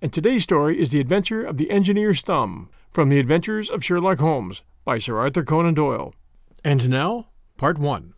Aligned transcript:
and 0.00 0.12
today's 0.12 0.44
story 0.44 0.78
is 0.78 0.90
The 0.90 1.00
Adventure 1.00 1.44
of 1.44 1.56
the 1.56 1.70
Engineer's 1.70 2.20
Thumb 2.20 2.70
from 2.92 3.08
The 3.08 3.18
Adventures 3.18 3.68
of 3.68 3.84
Sherlock 3.84 4.20
Holmes 4.20 4.62
by 4.84 4.98
Sir 4.98 5.18
Arthur 5.18 5.42
Conan 5.42 5.74
Doyle. 5.74 6.14
And 6.64 6.88
now, 6.88 7.28
Part 7.56 7.78
1. 7.78 8.14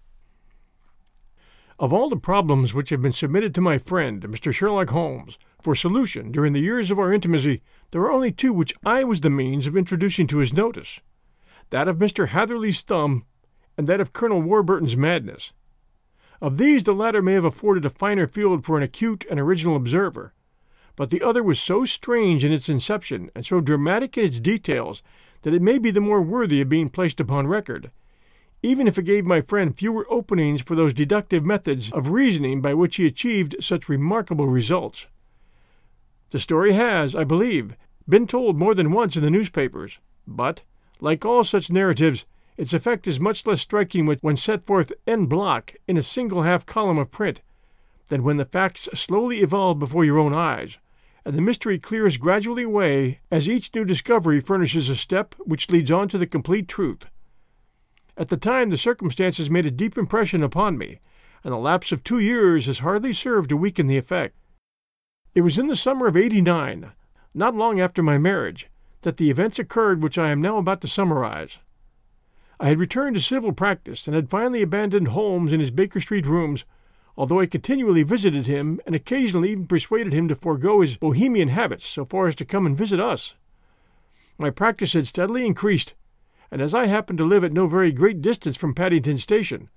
Of 1.78 1.94
all 1.94 2.10
the 2.10 2.16
problems 2.16 2.74
which 2.74 2.90
have 2.90 3.00
been 3.00 3.14
submitted 3.14 3.54
to 3.54 3.62
my 3.62 3.78
friend, 3.78 4.22
Mr. 4.24 4.52
Sherlock 4.52 4.90
Holmes, 4.90 5.38
for 5.62 5.74
solution 5.74 6.30
during 6.30 6.52
the 6.52 6.60
years 6.60 6.90
of 6.90 6.98
our 6.98 7.14
intimacy, 7.14 7.62
there 7.92 8.02
are 8.02 8.12
only 8.12 8.30
two 8.30 8.52
which 8.52 8.74
I 8.84 9.02
was 9.02 9.22
the 9.22 9.30
means 9.30 9.66
of 9.66 9.74
introducing 9.74 10.26
to 10.28 10.38
his 10.38 10.52
notice 10.52 11.00
that 11.70 11.88
of 11.88 11.98
Mr. 11.98 12.28
Hatherley's 12.28 12.80
thumb, 12.80 13.24
and 13.78 13.87
that 13.87 14.00
of 14.00 14.12
Colonel 14.12 14.42
Warburton's 14.42 14.96
madness. 14.96 15.52
Of 16.42 16.59
these, 16.59 16.82
the 16.82 16.92
latter 16.92 17.22
may 17.22 17.34
have 17.34 17.44
afforded 17.44 17.87
a 17.87 17.90
finer 17.90 18.26
field 18.26 18.65
for 18.65 18.76
an 18.76 18.82
acute 18.82 19.24
and 19.30 19.38
original 19.38 19.76
observer, 19.76 20.34
but 21.01 21.09
the 21.09 21.23
other 21.23 21.43
was 21.43 21.59
so 21.59 21.82
strange 21.87 22.45
in 22.45 22.52
its 22.52 22.68
inception 22.68 23.30
and 23.34 23.46
so 23.46 23.59
dramatic 23.59 24.18
in 24.18 24.24
its 24.26 24.38
details 24.38 25.02
that 25.40 25.54
it 25.54 25.62
may 25.62 25.79
be 25.79 25.90
the 25.90 25.98
more 25.98 26.20
worthy 26.20 26.60
of 26.60 26.68
being 26.68 26.90
placed 26.90 27.18
upon 27.18 27.46
record, 27.46 27.90
even 28.62 28.87
if 28.87 28.98
it 28.98 29.04
gave 29.04 29.24
my 29.24 29.40
friend 29.40 29.78
fewer 29.78 30.06
openings 30.10 30.60
for 30.60 30.74
those 30.74 30.93
deductive 30.93 31.43
methods 31.43 31.90
of 31.93 32.10
reasoning 32.10 32.60
by 32.60 32.74
which 32.74 32.96
he 32.96 33.06
achieved 33.06 33.56
such 33.60 33.88
remarkable 33.88 34.46
results. 34.46 35.06
The 36.32 36.38
story 36.38 36.74
has, 36.74 37.16
I 37.16 37.24
believe, 37.24 37.76
been 38.06 38.26
told 38.26 38.59
more 38.59 38.74
than 38.74 38.93
once 38.93 39.16
in 39.16 39.23
the 39.23 39.30
newspapers, 39.30 40.01
but, 40.26 40.60
like 41.01 41.24
all 41.24 41.45
such 41.45 41.71
narratives, 41.71 42.26
its 42.59 42.74
effect 42.74 43.09
is 43.09 43.18
much 43.18 43.46
less 43.46 43.62
striking 43.62 44.04
when 44.04 44.37
set 44.37 44.66
forth 44.66 44.93
en 45.06 45.24
bloc 45.24 45.73
in 45.88 45.96
a 45.96 46.02
single 46.02 46.43
half 46.43 46.66
column 46.66 46.98
of 46.98 47.10
print 47.10 47.40
than 48.09 48.23
when 48.23 48.37
the 48.37 48.45
facts 48.45 48.87
slowly 48.93 49.38
evolve 49.38 49.78
before 49.78 50.04
your 50.04 50.18
own 50.18 50.34
eyes 50.34 50.76
and 51.24 51.37
the 51.37 51.43
mystery 51.43 51.79
clears 51.79 52.16
gradually 52.16 52.63
away 52.63 53.21
as 53.30 53.49
each 53.49 53.74
new 53.74 53.85
discovery 53.85 54.40
furnishes 54.40 54.88
a 54.88 54.96
step 54.96 55.35
which 55.38 55.71
leads 55.71 55.90
on 55.90 56.09
to 56.09 56.18
the 56.18 56.27
complete 56.27 56.68
truth. 56.68 57.07
At 58.16 58.29
the 58.29 58.37
time, 58.37 58.71
the 58.71 58.79
circumstances 58.79 59.51
made 59.51 59.66
a 59.66 59.71
deep 59.71 59.96
impression 59.96 60.43
upon 60.43 60.77
me, 60.77 61.01
and 61.43 61.52
the 61.52 61.59
lapse 61.59 61.93
of 61.93 62.04
two 62.04 62.18
years 62.18 62.66
has 62.66 62.80
hardly 62.80 63.12
served 63.12 63.49
to 63.51 63.57
weaken 63.57 63.87
the 63.87 63.96
effect. 63.96 64.37
It 65.34 65.43
was 65.43 65.59
in 65.59 65.69
the 65.69 65.77
summer 65.77 66.06
of 66.06 66.16
'89, 66.16 66.93
not 67.34 67.55
long 67.55 67.81
after 67.81 68.03
my 68.03 68.19
marriage, 68.19 68.69
that 69.03 69.16
the 69.16 69.31
events 69.31 69.59
occurred 69.59 70.03
which 70.03 70.19
I 70.19 70.31
am 70.31 70.43
now 70.43 70.59
about 70.59 70.81
to 70.82 70.88
summarize. 70.88 71.60
I 72.59 72.69
had 72.69 72.78
returned 72.78 73.16
to 73.16 73.22
civil 73.22 73.53
practice 73.53 74.06
and 74.06 74.15
had 74.15 74.28
finally 74.28 74.60
abandoned 74.60 75.09
Holmes 75.09 75.53
in 75.53 75.60
his 75.60 75.71
Baker 75.71 76.00
Street 76.00 76.27
rooms 76.27 76.65
although 77.20 77.38
I 77.38 77.44
continually 77.44 78.03
visited 78.03 78.47
him 78.47 78.81
and 78.86 78.94
occasionally 78.94 79.50
even 79.50 79.66
persuaded 79.66 80.14
him 80.14 80.26
to 80.28 80.34
forego 80.34 80.81
his 80.81 80.97
bohemian 80.97 81.48
habits 81.48 81.84
so 81.84 82.06
far 82.06 82.28
as 82.28 82.34
to 82.36 82.47
come 82.47 82.64
and 82.64 82.75
visit 82.75 82.98
us. 82.98 83.34
My 84.38 84.48
practice 84.48 84.94
had 84.94 85.06
steadily 85.06 85.44
increased, 85.44 85.92
and 86.50 86.62
as 86.62 86.75
I 86.75 86.86
happened 86.86 87.19
to 87.19 87.26
live 87.26 87.44
at 87.44 87.53
no 87.53 87.66
very 87.66 87.92
great 87.92 88.22
distance 88.22 88.56
from 88.56 88.72
Paddington 88.72 89.19
Station, 89.19 89.69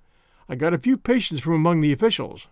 I 0.48 0.54
got 0.54 0.72
a 0.72 0.78
few 0.78 0.96
patients 0.96 1.42
from 1.42 1.52
among 1.52 1.82
the 1.82 1.92
officials. 1.92 2.48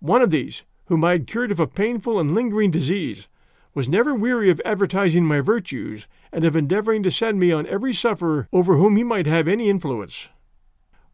One 0.00 0.22
of 0.22 0.30
these, 0.30 0.64
whom 0.86 1.04
I 1.04 1.12
had 1.12 1.28
cured 1.28 1.52
of 1.52 1.60
a 1.60 1.68
painful 1.68 2.18
and 2.18 2.34
lingering 2.34 2.72
disease, 2.72 3.28
was 3.74 3.88
never 3.88 4.12
weary 4.12 4.50
of 4.50 4.60
advertising 4.64 5.24
my 5.24 5.38
virtues 5.38 6.08
and 6.32 6.44
of 6.44 6.56
endeavoring 6.56 7.04
to 7.04 7.12
send 7.12 7.38
me 7.38 7.52
on 7.52 7.68
every 7.68 7.92
sufferer 7.92 8.48
over 8.52 8.74
whom 8.74 8.96
he 8.96 9.04
might 9.04 9.26
have 9.26 9.46
any 9.46 9.68
influence. 9.68 10.30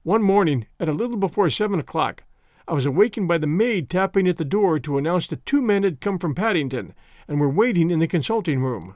One 0.02 0.22
morning, 0.22 0.66
at 0.80 0.88
a 0.88 0.94
little 0.94 1.18
before 1.18 1.50
seven 1.50 1.78
o'clock, 1.78 2.24
I 2.70 2.72
was 2.72 2.86
awakened 2.86 3.26
by 3.26 3.38
the 3.38 3.48
maid 3.48 3.90
tapping 3.90 4.28
at 4.28 4.36
the 4.36 4.44
door 4.44 4.78
to 4.78 4.96
announce 4.96 5.26
that 5.26 5.44
two 5.44 5.60
men 5.60 5.82
had 5.82 6.00
come 6.00 6.20
from 6.20 6.36
Paddington 6.36 6.94
and 7.26 7.40
were 7.40 7.50
waiting 7.50 7.90
in 7.90 7.98
the 7.98 8.06
consulting 8.06 8.60
room. 8.60 8.94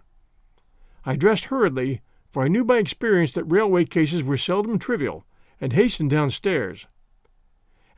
I 1.05 1.17
dressed 1.17 1.47
hurriedly, 1.47 2.01
for 2.31 2.45
I 2.45 2.49
knew 2.49 2.65
by 2.65 2.79
experience 2.79 3.33
that 3.33 3.43
railway 3.51 3.85
cases 3.85 4.23
were 4.23 4.39
seldom 4.39 4.79
trivial, 4.79 5.27
and 5.61 5.73
hastened 5.73 6.11
downstairs. 6.11 6.87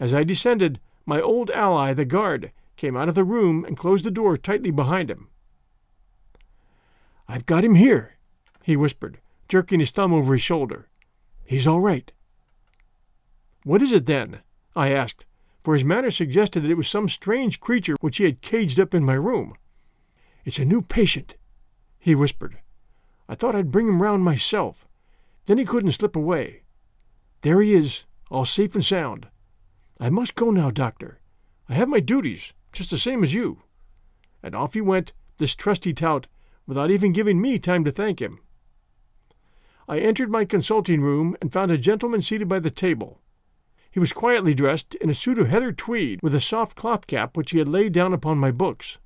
As 0.00 0.14
I 0.14 0.24
descended, 0.24 0.80
my 1.04 1.20
old 1.20 1.50
ally, 1.50 1.92
the 1.92 2.06
guard, 2.06 2.52
came 2.76 2.96
out 2.96 3.10
of 3.10 3.14
the 3.14 3.22
room 3.22 3.62
and 3.66 3.76
closed 3.76 4.04
the 4.04 4.10
door 4.10 4.38
tightly 4.38 4.70
behind 4.70 5.10
him. 5.10 5.28
I've 7.28 7.44
got 7.44 7.66
him 7.66 7.74
here, 7.74 8.16
he 8.62 8.78
whispered, 8.78 9.18
jerking 9.46 9.80
his 9.80 9.90
thumb 9.90 10.14
over 10.14 10.32
his 10.32 10.42
shoulder. 10.42 10.88
He's 11.44 11.66
all 11.66 11.80
right. 11.80 12.10
What 13.62 13.82
is 13.82 13.92
it, 13.92 14.06
then? 14.06 14.40
I 14.74 14.90
asked, 14.90 15.26
for 15.66 15.74
his 15.74 15.82
manner 15.82 16.12
suggested 16.12 16.60
that 16.60 16.70
it 16.70 16.76
was 16.76 16.86
some 16.86 17.08
strange 17.08 17.58
creature 17.58 17.96
which 18.00 18.18
he 18.18 18.24
had 18.24 18.40
caged 18.40 18.78
up 18.78 18.94
in 18.94 19.04
my 19.04 19.14
room. 19.14 19.56
It's 20.44 20.60
a 20.60 20.64
new 20.64 20.80
patient, 20.80 21.34
he 21.98 22.14
whispered. 22.14 22.58
I 23.28 23.34
thought 23.34 23.56
I'd 23.56 23.72
bring 23.72 23.88
him 23.88 24.00
round 24.00 24.22
myself. 24.22 24.86
Then 25.46 25.58
he 25.58 25.64
couldn't 25.64 25.90
slip 25.90 26.14
away. 26.14 26.62
There 27.40 27.60
he 27.60 27.74
is, 27.74 28.04
all 28.30 28.44
safe 28.44 28.76
and 28.76 28.84
sound. 28.84 29.26
I 29.98 30.08
must 30.08 30.36
go 30.36 30.52
now, 30.52 30.70
doctor. 30.70 31.18
I 31.68 31.74
have 31.74 31.88
my 31.88 31.98
duties, 31.98 32.52
just 32.72 32.90
the 32.90 32.96
same 32.96 33.24
as 33.24 33.34
you. 33.34 33.64
And 34.44 34.54
off 34.54 34.74
he 34.74 34.80
went, 34.80 35.14
this 35.38 35.56
trusty 35.56 35.92
tout, 35.92 36.28
without 36.68 36.92
even 36.92 37.12
giving 37.12 37.40
me 37.40 37.58
time 37.58 37.82
to 37.82 37.90
thank 37.90 38.22
him. 38.22 38.38
I 39.88 39.98
entered 39.98 40.30
my 40.30 40.44
consulting 40.44 41.00
room 41.00 41.36
and 41.42 41.52
found 41.52 41.72
a 41.72 41.76
gentleman 41.76 42.22
seated 42.22 42.48
by 42.48 42.60
the 42.60 42.70
table. 42.70 43.20
He 43.96 44.00
was 44.00 44.12
quietly 44.12 44.52
dressed 44.52 44.94
in 44.96 45.08
a 45.08 45.14
suit 45.14 45.38
of 45.38 45.48
heather 45.48 45.72
tweed 45.72 46.20
with 46.20 46.34
a 46.34 46.38
soft 46.38 46.76
cloth 46.76 47.06
cap 47.06 47.34
which 47.34 47.52
he 47.52 47.58
had 47.58 47.66
laid 47.66 47.94
down 47.94 48.12
upon 48.12 48.36
my 48.36 48.50
books. 48.50 48.98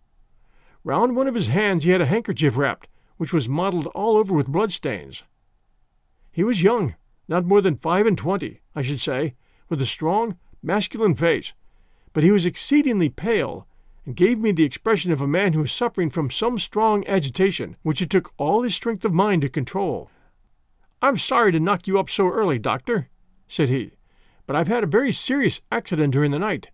Round 0.82 1.14
one 1.14 1.28
of 1.28 1.36
his 1.36 1.46
hands 1.46 1.84
he 1.84 1.90
had 1.90 2.00
a 2.00 2.06
handkerchief 2.06 2.56
wrapped, 2.56 2.88
which 3.16 3.32
was 3.32 3.48
mottled 3.48 3.86
all 3.94 4.16
over 4.16 4.34
with 4.34 4.48
bloodstains. 4.48 5.22
He 6.32 6.42
was 6.42 6.64
young, 6.64 6.96
not 7.28 7.44
more 7.44 7.60
than 7.60 7.76
five 7.76 8.04
and 8.04 8.18
twenty, 8.18 8.62
I 8.74 8.82
should 8.82 8.98
say, 8.98 9.36
with 9.68 9.80
a 9.80 9.86
strong, 9.86 10.36
masculine 10.60 11.14
face, 11.14 11.52
but 12.12 12.24
he 12.24 12.32
was 12.32 12.44
exceedingly 12.44 13.10
pale, 13.10 13.68
and 14.04 14.16
gave 14.16 14.40
me 14.40 14.50
the 14.50 14.64
expression 14.64 15.12
of 15.12 15.20
a 15.20 15.28
man 15.28 15.52
who 15.52 15.60
was 15.60 15.70
suffering 15.70 16.10
from 16.10 16.32
some 16.32 16.58
strong 16.58 17.06
agitation 17.06 17.76
which 17.84 18.02
it 18.02 18.10
took 18.10 18.32
all 18.38 18.62
his 18.62 18.74
strength 18.74 19.04
of 19.04 19.12
mind 19.12 19.42
to 19.42 19.48
control. 19.48 20.10
I'm 21.00 21.16
sorry 21.16 21.52
to 21.52 21.60
knock 21.60 21.86
you 21.86 21.96
up 21.96 22.10
so 22.10 22.28
early, 22.28 22.58
doctor, 22.58 23.08
said 23.46 23.68
he 23.68 23.92
but 24.46 24.56
I've 24.56 24.68
had 24.68 24.84
a 24.84 24.88
very 24.88 25.12
serious 25.12 25.60
accident 25.70 26.12
during 26.12 26.30
the 26.30 26.38
night. 26.38 26.70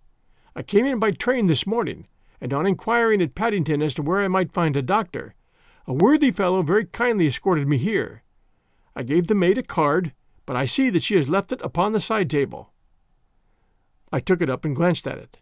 I 0.54 0.62
came 0.62 0.86
in 0.86 0.98
by 0.98 1.10
train 1.10 1.46
this 1.46 1.66
morning, 1.66 2.06
and 2.40 2.52
on 2.52 2.66
inquiring 2.66 3.20
at 3.22 3.34
Paddington 3.34 3.82
as 3.82 3.94
to 3.94 4.02
where 4.02 4.22
I 4.22 4.28
might 4.28 4.52
find 4.52 4.76
a 4.76 4.82
doctor, 4.82 5.34
a 5.86 5.92
worthy 5.92 6.30
fellow 6.30 6.62
very 6.62 6.84
kindly 6.86 7.26
escorted 7.26 7.68
me 7.68 7.78
here. 7.78 8.22
I 8.94 9.02
gave 9.02 9.26
the 9.26 9.34
maid 9.34 9.58
a 9.58 9.62
card, 9.62 10.12
but 10.46 10.56
I 10.56 10.64
see 10.64 10.90
that 10.90 11.02
she 11.02 11.16
has 11.16 11.28
left 11.28 11.52
it 11.52 11.60
upon 11.62 11.92
the 11.92 12.00
side 12.00 12.30
table. 12.30 12.72
I 14.12 14.20
took 14.20 14.40
it 14.40 14.50
up 14.50 14.64
and 14.64 14.74
glanced 14.74 15.06
at 15.06 15.18
it. 15.18 15.38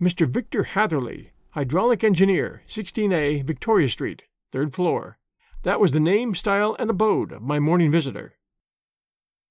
Mr. 0.00 0.26
Victor 0.26 0.64
Hatherley, 0.64 1.32
hydraulic 1.50 2.04
engineer, 2.04 2.62
16A, 2.66 3.44
Victoria 3.44 3.88
Street, 3.88 4.24
third 4.50 4.74
floor. 4.74 5.18
That 5.62 5.80
was 5.80 5.92
the 5.92 6.00
name, 6.00 6.34
style, 6.34 6.76
and 6.78 6.90
abode 6.90 7.32
of 7.32 7.42
my 7.42 7.58
morning 7.58 7.90
visitor. 7.90 8.34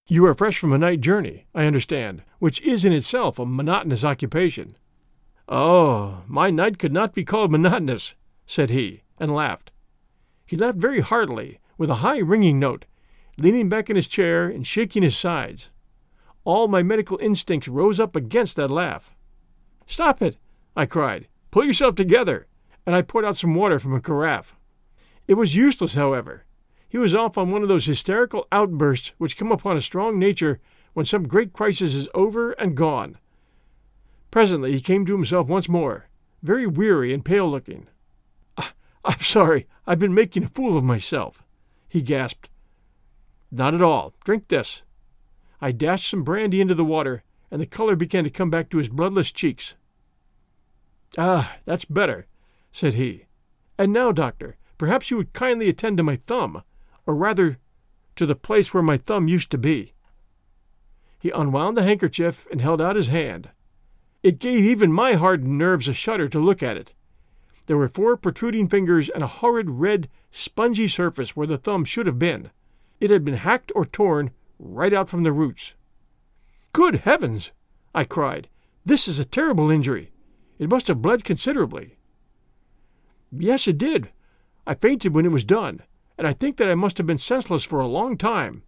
You 0.08 0.26
are 0.26 0.34
fresh 0.34 0.58
from 0.58 0.74
a 0.74 0.78
night 0.78 1.02
journey, 1.02 1.46
I 1.56 1.66
understand, 1.66 2.24
which 2.40 2.62
is 2.62 2.84
in 2.84 2.92
itself 2.92 3.40
a 3.40 3.46
monotonous 3.46 4.04
occupation. 4.04 4.76
Oh, 5.48 6.24
my 6.28 6.50
night 6.50 6.80
could 6.80 6.92
not 6.92 7.14
be 7.14 7.24
called 7.24 7.52
monotonous, 7.52 8.16
said 8.46 8.70
he, 8.70 9.04
and 9.20 9.34
laughed. 9.34 9.72
He 10.46 10.58
laughed 10.58 10.78
very 10.78 11.00
heartily, 11.00 11.60
with 11.78 11.90
a 11.90 11.96
high 11.96 12.20
ringing 12.20 12.60
note, 12.60 12.86
leaning 13.38 13.70
back 13.70 13.90
in 13.90 13.96
his 13.96 14.08
chair 14.08 14.48
and 14.48 14.68
shaking 14.68 15.04
his 15.04 15.16
sides. 15.16 15.70
All 16.44 16.68
my 16.68 16.84
medical 16.84 17.18
instincts 17.20 17.68
rose 17.68 18.00
up 18.00 18.16
against 18.16 18.56
that 18.56 18.70
laugh. 18.70 19.16
Stop 19.86 20.22
it, 20.22 20.38
I 20.76 20.86
cried. 20.86 21.28
Pull 21.52 21.66
yourself 21.66 21.96
together. 21.96 22.48
And 22.86 22.96
I 22.96 23.02
poured 23.04 23.26
out 23.26 23.38
some 23.38 23.54
water 23.54 23.78
from 23.78 23.94
a 23.94 24.02
carafe. 24.02 24.56
It 25.28 25.36
was 25.36 25.56
useless, 25.56 25.94
however. 25.94 26.46
He 26.92 26.98
was 26.98 27.16
off 27.16 27.38
on 27.38 27.52
one 27.52 27.64
of 27.64 27.70
those 27.70 27.86
hysterical 27.86 28.48
outbursts 28.52 29.14
which 29.18 29.38
come 29.38 29.50
upon 29.50 29.78
a 29.78 29.82
strong 29.82 30.20
nature 30.20 30.60
when 30.92 31.06
some 31.06 31.26
great 31.26 31.54
crisis 31.54 31.96
is 31.96 32.10
over 32.14 32.52
and 32.52 32.76
gone. 32.76 33.18
Presently 34.30 34.74
he 34.74 34.82
came 34.82 35.06
to 35.06 35.14
himself 35.14 35.48
once 35.48 35.70
more, 35.70 36.10
very 36.44 36.68
weary 36.68 37.14
and 37.14 37.24
pale 37.24 37.50
looking. 37.50 37.88
Ah, 38.58 38.74
I'm 39.06 39.20
sorry, 39.20 39.68
I've 39.88 40.00
been 40.00 40.14
making 40.14 40.44
a 40.44 40.50
fool 40.50 40.76
of 40.76 40.84
myself, 40.84 41.46
he 41.88 42.02
gasped. 42.02 42.50
Not 43.50 43.74
at 43.74 43.82
all. 43.82 44.14
Drink 44.26 44.50
this. 44.50 44.84
I 45.62 45.72
dashed 45.72 46.10
some 46.10 46.24
brandy 46.24 46.60
into 46.60 46.76
the 46.76 46.84
water, 46.84 47.24
and 47.50 47.62
the 47.62 47.66
color 47.66 47.96
began 47.96 48.26
to 48.26 48.30
come 48.30 48.50
back 48.50 48.70
to 48.70 48.80
his 48.80 48.90
bloodless 48.90 49.32
cheeks. 49.32 49.76
Ah, 51.18 51.56
that's 51.64 51.86
better, 51.86 52.28
said 52.74 52.96
he. 52.96 53.28
And 53.78 53.94
now, 53.94 54.12
doctor, 54.12 54.58
perhaps 54.78 55.10
you 55.10 55.16
would 55.16 55.32
kindly 55.32 55.70
attend 55.70 55.96
to 55.96 56.04
my 56.04 56.18
thumb, 56.18 56.64
or 57.06 57.16
rather, 57.16 57.58
to 58.16 58.26
the 58.26 58.36
place 58.36 58.74
where 58.74 58.84
my 58.84 58.98
thumb 58.98 59.28
used 59.28 59.52
to 59.52 59.58
be. 59.58 59.94
He 61.20 61.30
unwound 61.30 61.78
the 61.78 61.84
handkerchief 61.84 62.48
and 62.52 62.62
held 62.62 62.82
out 62.82 62.96
his 62.96 63.08
hand. 63.08 63.50
It 64.24 64.40
gave 64.40 64.64
even 64.64 64.92
my 64.92 65.14
hardened 65.14 65.58
nerves 65.58 65.88
a 65.88 65.94
shudder 65.94 66.28
to 66.30 66.40
look 66.40 66.62
at 66.62 66.78
it. 66.78 66.94
There 67.68 67.78
were 67.78 67.88
four 67.88 68.18
protruding 68.18 68.68
fingers 68.68 69.10
and 69.10 69.24
a 69.24 69.28
horrid 69.28 69.70
red, 69.70 70.10
spongy 70.32 70.88
surface 70.88 71.36
where 71.36 71.48
the 71.48 71.58
thumb 71.58 71.86
should 71.86 72.06
have 72.06 72.20
been. 72.20 72.52
It 73.00 73.10
had 73.10 73.24
been 73.24 73.36
hacked 73.36 73.72
or 73.76 73.86
torn 73.86 74.32
right 74.60 74.94
out 74.94 75.10
from 75.10 75.24
the 75.24 75.32
roots. 75.32 75.76
Good 76.74 76.98
heavens! 76.98 77.52
I 77.94 78.04
cried. 78.04 78.48
This 78.86 79.08
is 79.08 79.20
a 79.20 79.26
terrible 79.26 79.70
injury. 79.70 80.12
It 80.58 80.70
must 80.70 80.88
have 80.88 81.02
bled 81.02 81.24
considerably. 81.24 81.98
Yes, 83.32 83.68
it 83.68 83.78
did. 83.78 84.10
I 84.66 84.76
fainted 84.76 85.14
when 85.14 85.26
it 85.26 85.32
was 85.32 85.44
done, 85.44 85.82
and 86.22 86.28
I 86.28 86.34
think 86.34 86.58
that 86.58 86.70
I 86.70 86.76
must 86.76 87.00
have 87.00 87.08
been 87.08 87.18
senseless 87.18 87.64
for 87.64 87.80
a 87.80 87.88
long 87.88 88.16
time. 88.16 88.62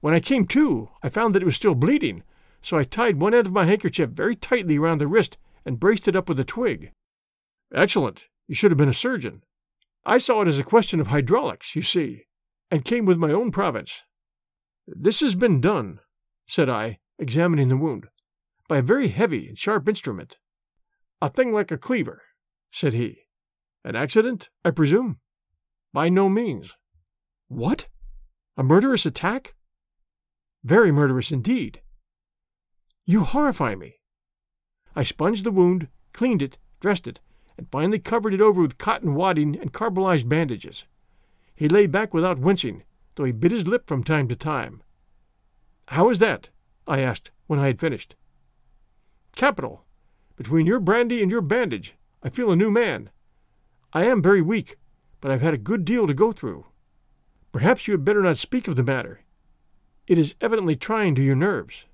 When 0.00 0.12
I 0.12 0.20
came 0.20 0.44
to, 0.48 0.90
I 1.02 1.08
found 1.08 1.34
that 1.34 1.40
it 1.40 1.46
was 1.46 1.56
still 1.56 1.74
bleeding, 1.74 2.22
so 2.60 2.76
I 2.76 2.84
tied 2.84 3.18
one 3.18 3.32
end 3.32 3.46
of 3.46 3.52
my 3.54 3.64
handkerchief 3.64 4.10
very 4.10 4.36
tightly 4.36 4.78
round 4.78 5.00
the 5.00 5.06
wrist 5.06 5.38
and 5.64 5.80
braced 5.80 6.06
it 6.06 6.14
up 6.14 6.28
with 6.28 6.38
a 6.38 6.44
twig. 6.44 6.92
Excellent. 7.74 8.24
You 8.46 8.54
should 8.54 8.70
have 8.72 8.76
been 8.76 8.90
a 8.90 8.92
surgeon. 8.92 9.42
I 10.04 10.18
saw 10.18 10.42
it 10.42 10.48
as 10.48 10.58
a 10.58 10.64
question 10.64 11.00
of 11.00 11.06
hydraulics, 11.06 11.74
you 11.74 11.80
see, 11.80 12.24
and 12.70 12.84
came 12.84 13.06
with 13.06 13.16
my 13.16 13.32
own 13.32 13.52
province. 13.52 14.02
This 14.86 15.20
has 15.20 15.34
been 15.34 15.62
done, 15.62 15.98
said 16.46 16.68
I, 16.68 16.98
examining 17.18 17.70
the 17.70 17.78
wound, 17.78 18.08
by 18.68 18.76
a 18.76 18.82
very 18.82 19.08
heavy 19.08 19.48
and 19.48 19.56
sharp 19.56 19.88
instrument. 19.88 20.36
A 21.22 21.30
thing 21.30 21.54
like 21.54 21.70
a 21.70 21.78
cleaver, 21.78 22.20
said 22.70 22.92
he. 22.92 23.20
An 23.82 23.96
accident, 23.96 24.50
I 24.62 24.72
presume? 24.72 25.20
By 25.94 26.10
no 26.10 26.28
means. 26.28 26.76
What? 27.52 27.86
A 28.56 28.62
murderous 28.62 29.04
attack? 29.04 29.54
Very 30.64 30.90
murderous 30.90 31.30
indeed. 31.30 31.82
You 33.04 33.24
horrify 33.24 33.74
me. 33.74 34.00
I 34.96 35.02
sponged 35.02 35.44
the 35.44 35.50
wound, 35.50 35.88
cleaned 36.14 36.40
it, 36.40 36.56
dressed 36.80 37.06
it, 37.06 37.20
and 37.58 37.68
finally 37.70 37.98
covered 37.98 38.32
it 38.32 38.40
over 38.40 38.62
with 38.62 38.78
cotton 38.78 39.14
wadding 39.14 39.58
and 39.60 39.70
carbolized 39.70 40.30
bandages. 40.30 40.86
He 41.54 41.68
lay 41.68 41.86
back 41.86 42.14
without 42.14 42.38
wincing, 42.38 42.84
though 43.16 43.24
he 43.24 43.32
bit 43.32 43.52
his 43.52 43.66
lip 43.66 43.86
from 43.86 44.02
time 44.02 44.28
to 44.28 44.36
time. 44.36 44.82
How 45.88 46.08
is 46.08 46.20
that? 46.20 46.48
I 46.88 47.00
asked 47.00 47.32
when 47.48 47.60
I 47.60 47.66
had 47.66 47.80
finished. 47.80 48.16
Capital. 49.36 49.84
Between 50.36 50.64
your 50.64 50.80
brandy 50.80 51.20
and 51.20 51.30
your 51.30 51.42
bandage, 51.42 51.96
I 52.22 52.30
feel 52.30 52.50
a 52.50 52.56
new 52.56 52.70
man. 52.70 53.10
I 53.92 54.06
am 54.06 54.22
very 54.22 54.40
weak, 54.40 54.78
but 55.20 55.30
I've 55.30 55.42
had 55.42 55.52
a 55.52 55.58
good 55.58 55.84
deal 55.84 56.06
to 56.06 56.14
go 56.14 56.32
through. 56.32 56.64
Perhaps 57.52 57.86
you 57.86 57.92
had 57.92 58.04
better 58.04 58.22
not 58.22 58.38
speak 58.38 58.66
of 58.66 58.76
the 58.76 58.82
matter. 58.82 59.20
It 60.06 60.18
is 60.18 60.34
evidently 60.40 60.74
trying 60.74 61.14
to 61.14 61.22
your 61.22 61.36
nerves. 61.36 61.84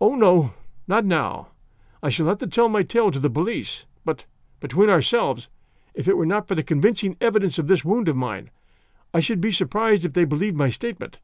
Oh, 0.00 0.14
no, 0.14 0.54
not 0.86 1.04
now. 1.04 1.48
I 2.02 2.08
shall 2.08 2.26
have 2.26 2.38
to 2.38 2.46
tell 2.46 2.68
my 2.68 2.82
tale 2.82 3.10
to 3.10 3.18
the 3.18 3.28
police, 3.28 3.84
but, 4.04 4.24
between 4.60 4.88
ourselves, 4.88 5.48
if 5.94 6.08
it 6.08 6.16
were 6.16 6.24
not 6.24 6.46
for 6.46 6.54
the 6.54 6.62
convincing 6.62 7.16
evidence 7.20 7.58
of 7.58 7.66
this 7.66 7.84
wound 7.84 8.08
of 8.08 8.16
mine, 8.16 8.50
I 9.12 9.20
should 9.20 9.40
be 9.40 9.50
surprised 9.50 10.04
if 10.04 10.12
they 10.12 10.24
believed 10.24 10.56
my 10.56 10.70
statement, 10.70 11.18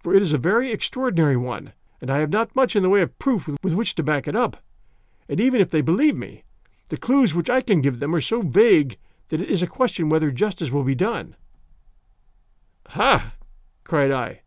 for 0.00 0.14
it 0.14 0.20
is 0.20 0.32
a 0.32 0.38
very 0.38 0.72
extraordinary 0.72 1.36
one, 1.36 1.72
and 2.00 2.10
I 2.10 2.18
have 2.18 2.30
not 2.30 2.56
much 2.56 2.74
in 2.74 2.82
the 2.82 2.90
way 2.90 3.00
of 3.00 3.18
proof 3.18 3.46
with, 3.46 3.74
which 3.74 3.94
to 3.94 4.02
back 4.02 4.26
it 4.26 4.34
up. 4.34 4.56
And 5.28 5.40
even 5.40 5.60
if 5.60 5.70
they 5.70 5.80
believe 5.80 6.16
me, 6.16 6.42
the 6.88 6.96
clues 6.96 7.34
which 7.34 7.48
I 7.48 7.60
can 7.60 7.80
give 7.80 8.00
them 8.00 8.14
are 8.14 8.20
so 8.20 8.42
vague 8.42 8.98
that 9.28 9.40
it 9.40 9.48
is 9.48 9.62
a 9.62 9.68
question 9.68 10.08
whether 10.08 10.32
justice 10.32 10.70
will 10.70 10.82
be 10.82 10.96
done. 10.96 11.36
Ha! 12.94 13.34
cried 13.84 14.10
I. 14.10 14.40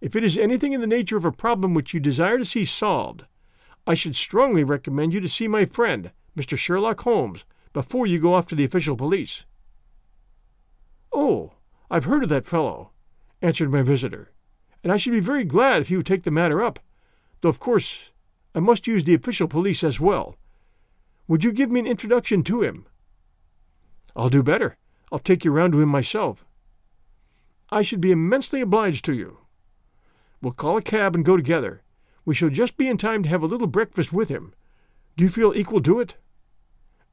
If 0.00 0.14
it 0.14 0.22
is 0.22 0.38
anything 0.38 0.72
in 0.72 0.80
the 0.80 0.86
nature 0.86 1.16
of 1.16 1.24
a 1.24 1.32
problem 1.32 1.74
which 1.74 1.92
you 1.92 1.98
desire 1.98 2.38
to 2.38 2.44
see 2.44 2.64
solved, 2.64 3.24
I 3.84 3.94
should 3.94 4.14
strongly 4.14 4.62
recommend 4.62 5.12
you 5.12 5.20
to 5.20 5.28
see 5.28 5.48
my 5.48 5.64
friend, 5.64 6.12
Mr. 6.38 6.56
Sherlock 6.56 7.00
Holmes, 7.00 7.44
before 7.72 8.06
you 8.06 8.20
go 8.20 8.34
off 8.34 8.46
to 8.46 8.54
the 8.54 8.64
official 8.64 8.96
police. 8.96 9.44
Oh, 11.12 11.54
I've 11.90 12.04
heard 12.04 12.22
of 12.22 12.28
that 12.28 12.46
fellow, 12.46 12.90
answered 13.42 13.72
my 13.72 13.82
visitor, 13.82 14.30
and 14.84 14.92
I 14.92 14.96
should 14.96 15.12
be 15.12 15.18
very 15.20 15.44
glad 15.44 15.80
if 15.80 15.88
he 15.88 15.96
would 15.96 16.06
take 16.06 16.22
the 16.22 16.30
matter 16.30 16.62
up, 16.62 16.78
though 17.40 17.48
of 17.48 17.58
course 17.58 18.10
I 18.54 18.60
must 18.60 18.86
use 18.86 19.02
the 19.02 19.14
official 19.14 19.48
police 19.48 19.82
as 19.82 19.98
well. 19.98 20.36
Would 21.26 21.42
you 21.42 21.50
give 21.50 21.72
me 21.72 21.80
an 21.80 21.88
introduction 21.88 22.44
to 22.44 22.62
him? 22.62 22.86
I'll 24.14 24.30
do 24.30 24.44
better. 24.44 24.76
I'll 25.10 25.18
take 25.18 25.44
you 25.44 25.50
round 25.50 25.72
to 25.72 25.80
him 25.80 25.88
myself. 25.88 26.44
I 27.72 27.82
should 27.82 28.00
be 28.00 28.10
immensely 28.10 28.60
obliged 28.60 29.04
to 29.04 29.12
you. 29.12 29.38
We'll 30.42 30.52
call 30.52 30.76
a 30.76 30.82
cab 30.82 31.14
and 31.14 31.24
go 31.24 31.36
together. 31.36 31.82
We 32.24 32.34
shall 32.34 32.50
just 32.50 32.76
be 32.76 32.88
in 32.88 32.96
time 32.96 33.22
to 33.22 33.28
have 33.28 33.42
a 33.42 33.46
little 33.46 33.66
breakfast 33.66 34.12
with 34.12 34.28
him. 34.28 34.54
Do 35.16 35.24
you 35.24 35.30
feel 35.30 35.52
equal 35.54 35.80
to 35.82 36.00
it? 36.00 36.16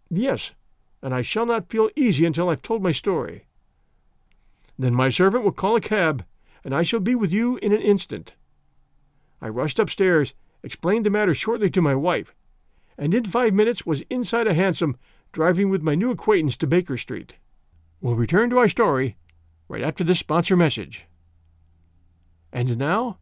Yes, 0.10 0.54
and 1.02 1.14
I 1.14 1.22
shall 1.22 1.46
not 1.46 1.70
feel 1.70 1.90
easy 1.96 2.26
until 2.26 2.50
I've 2.50 2.62
told 2.62 2.82
my 2.82 2.92
story. 2.92 3.46
Then 4.80 4.94
my 4.94 5.10
servant 5.10 5.44
will 5.44 5.52
call 5.52 5.76
a 5.76 5.82
cab, 5.82 6.26
and 6.64 6.74
I 6.74 6.84
shall 6.84 7.00
be 7.00 7.16
with 7.16 7.32
you 7.32 7.58
in 7.58 7.72
an 7.72 7.82
instant. 7.82 8.34
I 9.42 9.50
rushed 9.50 9.80
upstairs, 9.80 10.34
explained 10.64 11.06
the 11.06 11.10
matter 11.10 11.34
shortly 11.34 11.70
to 11.72 11.82
my 11.82 11.96
wife, 11.96 12.34
and 12.98 13.14
in 13.14 13.26
five 13.26 13.54
minutes 13.54 13.86
was 13.86 14.04
inside 14.10 14.48
a 14.48 14.54
hansom 14.54 14.98
driving 15.32 15.70
with 15.70 15.84
my 15.84 15.94
new 15.94 16.10
acquaintance 16.10 16.58
to 16.58 16.68
Baker 16.68 16.98
Street. 16.98 17.36
We'll 18.02 18.16
return 18.16 18.50
to 18.50 18.58
our 18.58 18.68
story 18.68 19.18
right 19.68 19.84
after 19.84 20.04
this 20.04 20.20
sponsor 20.20 20.56
message. 20.56 21.06
And 22.52 22.78
now, 22.78 23.20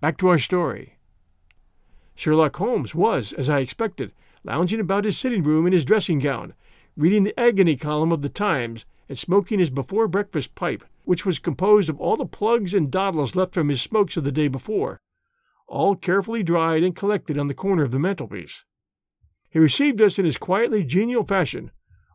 back 0.00 0.16
to 0.18 0.28
our 0.28 0.38
story. 0.38 0.98
Sherlock 2.14 2.56
Holmes 2.56 2.94
was, 2.94 3.32
as 3.32 3.50
I 3.50 3.60
expected, 3.60 4.12
lounging 4.42 4.80
about 4.80 5.04
his 5.04 5.18
sitting 5.18 5.42
room 5.42 5.66
in 5.66 5.72
his 5.72 5.84
dressing 5.84 6.18
gown, 6.18 6.54
reading 6.96 7.24
the 7.24 7.38
agony 7.38 7.76
column 7.76 8.12
of 8.12 8.22
the 8.22 8.28
Times 8.28 8.86
and 9.08 9.18
smoking 9.18 9.58
his 9.58 9.70
before 9.70 10.08
breakfast 10.08 10.54
pipe, 10.54 10.82
which 11.04 11.26
was 11.26 11.38
composed 11.38 11.88
of 11.88 12.00
all 12.00 12.16
the 12.16 12.24
plugs 12.24 12.74
and 12.74 12.90
dawdles 12.90 13.36
left 13.36 13.54
from 13.54 13.68
his 13.68 13.82
smokes 13.82 14.16
of 14.16 14.24
the 14.24 14.32
day 14.32 14.48
before, 14.48 14.98
all 15.66 15.94
carefully 15.94 16.42
dried 16.42 16.82
and 16.82 16.96
collected 16.96 17.38
on 17.38 17.48
the 17.48 17.54
corner 17.54 17.84
of 17.84 17.90
the 17.90 17.98
mantelpiece. 17.98 18.64
He 19.50 19.58
received 19.58 20.00
us 20.00 20.18
in 20.18 20.24
his 20.24 20.38
quietly 20.38 20.84
genial 20.84 21.24
fashion, 21.24 21.70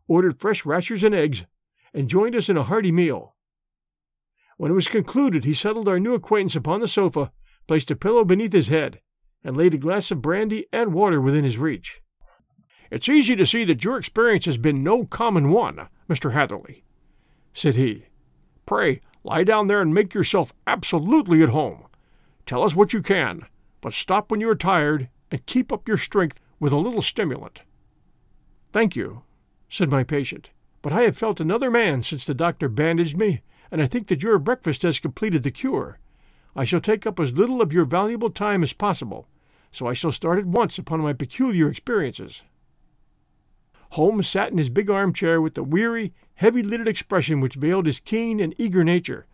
ordered 0.07 0.39
fresh 0.39 0.65
rashers 0.65 1.03
and 1.03 1.15
eggs, 1.15 1.45
and 1.93 2.09
joined 2.09 2.35
us 2.35 2.49
in 2.49 2.57
a 2.57 2.63
hearty 2.63 2.91
meal. 2.91 3.35
When 4.61 4.69
it 4.69 4.75
was 4.75 4.87
concluded, 4.87 5.43
he 5.43 5.55
settled 5.55 5.87
our 5.87 5.99
new 5.99 6.13
acquaintance 6.13 6.55
upon 6.55 6.81
the 6.81 6.87
sofa, 6.87 7.31
placed 7.65 7.89
a 7.89 7.95
pillow 7.95 8.23
beneath 8.23 8.53
his 8.53 8.67
head, 8.67 9.01
and 9.43 9.57
laid 9.57 9.73
a 9.73 9.79
glass 9.79 10.11
of 10.11 10.21
brandy 10.21 10.67
and 10.71 10.93
water 10.93 11.19
within 11.19 11.43
his 11.43 11.57
reach. 11.57 11.99
It's 12.91 13.09
easy 13.09 13.35
to 13.37 13.45
see 13.47 13.63
that 13.63 13.83
your 13.83 13.97
experience 13.97 14.45
has 14.45 14.59
been 14.59 14.83
no 14.83 15.05
common 15.05 15.49
one, 15.49 15.87
Mr. 16.07 16.33
Hatherley, 16.33 16.83
said 17.53 17.73
he. 17.73 18.05
Pray 18.67 19.01
lie 19.23 19.43
down 19.43 19.65
there 19.65 19.81
and 19.81 19.95
make 19.95 20.13
yourself 20.13 20.53
absolutely 20.67 21.41
at 21.41 21.49
home. 21.49 21.87
Tell 22.45 22.61
us 22.61 22.75
what 22.75 22.93
you 22.93 23.01
can, 23.01 23.47
but 23.81 23.93
stop 23.93 24.29
when 24.29 24.41
you 24.41 24.49
are 24.51 24.55
tired 24.55 25.09
and 25.31 25.43
keep 25.47 25.73
up 25.73 25.87
your 25.87 25.97
strength 25.97 26.39
with 26.59 26.71
a 26.71 26.77
little 26.77 27.01
stimulant. 27.01 27.63
Thank 28.71 28.95
you, 28.95 29.23
said 29.69 29.89
my 29.89 30.03
patient, 30.03 30.51
but 30.83 30.93
I 30.93 31.01
have 31.01 31.17
felt 31.17 31.39
another 31.39 31.71
man 31.71 32.03
since 32.03 32.27
the 32.27 32.35
doctor 32.35 32.69
bandaged 32.69 33.17
me 33.17 33.41
and 33.71 33.81
I 33.81 33.87
think 33.87 34.07
that 34.07 34.21
your 34.21 34.37
breakfast 34.37 34.83
has 34.83 34.99
completed 34.99 35.43
the 35.43 35.51
cure. 35.51 35.97
I 36.55 36.65
shall 36.65 36.81
take 36.81 37.07
up 37.07 37.19
as 37.19 37.37
little 37.37 37.61
of 37.61 37.71
your 37.71 37.85
valuable 37.85 38.29
time 38.29 38.61
as 38.61 38.73
possible, 38.73 39.27
so 39.71 39.87
I 39.87 39.93
shall 39.93 40.11
start 40.11 40.37
at 40.37 40.45
once 40.45 40.77
upon 40.77 40.99
my 40.99 41.13
peculiar 41.13 41.69
experiences. 41.69 42.43
Holmes 43.91 44.27
sat 44.27 44.51
in 44.51 44.57
his 44.57 44.69
big 44.69 44.89
armchair 44.89 45.41
with 45.41 45.55
the 45.55 45.63
weary, 45.63 46.13
heavy 46.35 46.61
lidded 46.61 46.87
expression 46.87 47.39
which 47.39 47.55
veiled 47.55 47.85
his 47.85 47.99
keen 47.99 48.39
and 48.39 48.53
eager 48.57 48.83
nature, 48.83 49.25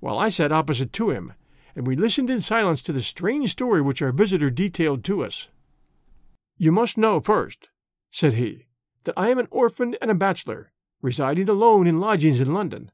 while 0.00 0.18
I 0.18 0.30
sat 0.30 0.52
opposite 0.52 0.92
to 0.94 1.10
him, 1.10 1.34
and 1.76 1.86
we 1.86 1.96
listened 1.96 2.30
in 2.30 2.40
silence 2.40 2.82
to 2.82 2.92
the 2.92 3.02
strange 3.02 3.50
story 3.50 3.80
which 3.80 4.02
our 4.02 4.12
visitor 4.12 4.50
detailed 4.50 5.04
to 5.04 5.24
us. 5.24 5.48
You 6.58 6.72
must 6.72 6.98
know 6.98 7.20
first, 7.20 7.70
said 8.10 8.34
he, 8.34 8.66
that 9.04 9.14
I 9.16 9.28
am 9.28 9.38
an 9.38 9.48
orphan 9.50 9.96
and 10.00 10.10
a 10.10 10.14
bachelor, 10.14 10.72
residing 11.00 11.48
alone 11.48 11.86
in 11.86 12.00
lodgings 12.00 12.40
in 12.40 12.52
London. 12.52 12.90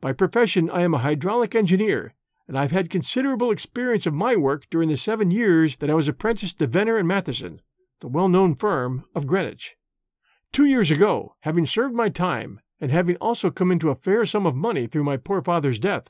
By 0.00 0.12
profession, 0.12 0.70
I 0.70 0.82
am 0.82 0.94
a 0.94 0.98
hydraulic 0.98 1.54
engineer, 1.54 2.14
and 2.48 2.58
I've 2.58 2.70
had 2.70 2.88
considerable 2.88 3.50
experience 3.50 4.06
of 4.06 4.14
my 4.14 4.34
work 4.34 4.64
during 4.70 4.88
the 4.88 4.96
seven 4.96 5.30
years 5.30 5.76
that 5.76 5.90
I 5.90 5.94
was 5.94 6.08
apprenticed 6.08 6.58
to 6.58 6.66
Venner 6.66 6.96
and 6.96 7.06
Matheson, 7.06 7.60
the 8.00 8.08
well 8.08 8.28
known 8.28 8.54
firm 8.54 9.04
of 9.14 9.26
Greenwich. 9.26 9.76
Two 10.52 10.64
years 10.64 10.90
ago, 10.90 11.36
having 11.40 11.66
served 11.66 11.94
my 11.94 12.08
time, 12.08 12.60
and 12.80 12.90
having 12.90 13.16
also 13.16 13.50
come 13.50 13.70
into 13.70 13.90
a 13.90 13.94
fair 13.94 14.24
sum 14.24 14.46
of 14.46 14.54
money 14.54 14.86
through 14.86 15.04
my 15.04 15.18
poor 15.18 15.42
father's 15.42 15.78
death, 15.78 16.08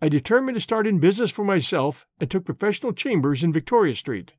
I 0.00 0.08
determined 0.08 0.56
to 0.56 0.60
start 0.60 0.86
in 0.86 1.00
business 1.00 1.30
for 1.32 1.44
myself 1.44 2.06
and 2.20 2.30
took 2.30 2.44
professional 2.44 2.92
chambers 2.92 3.42
in 3.42 3.52
Victoria 3.52 3.96
Street. 3.96 4.34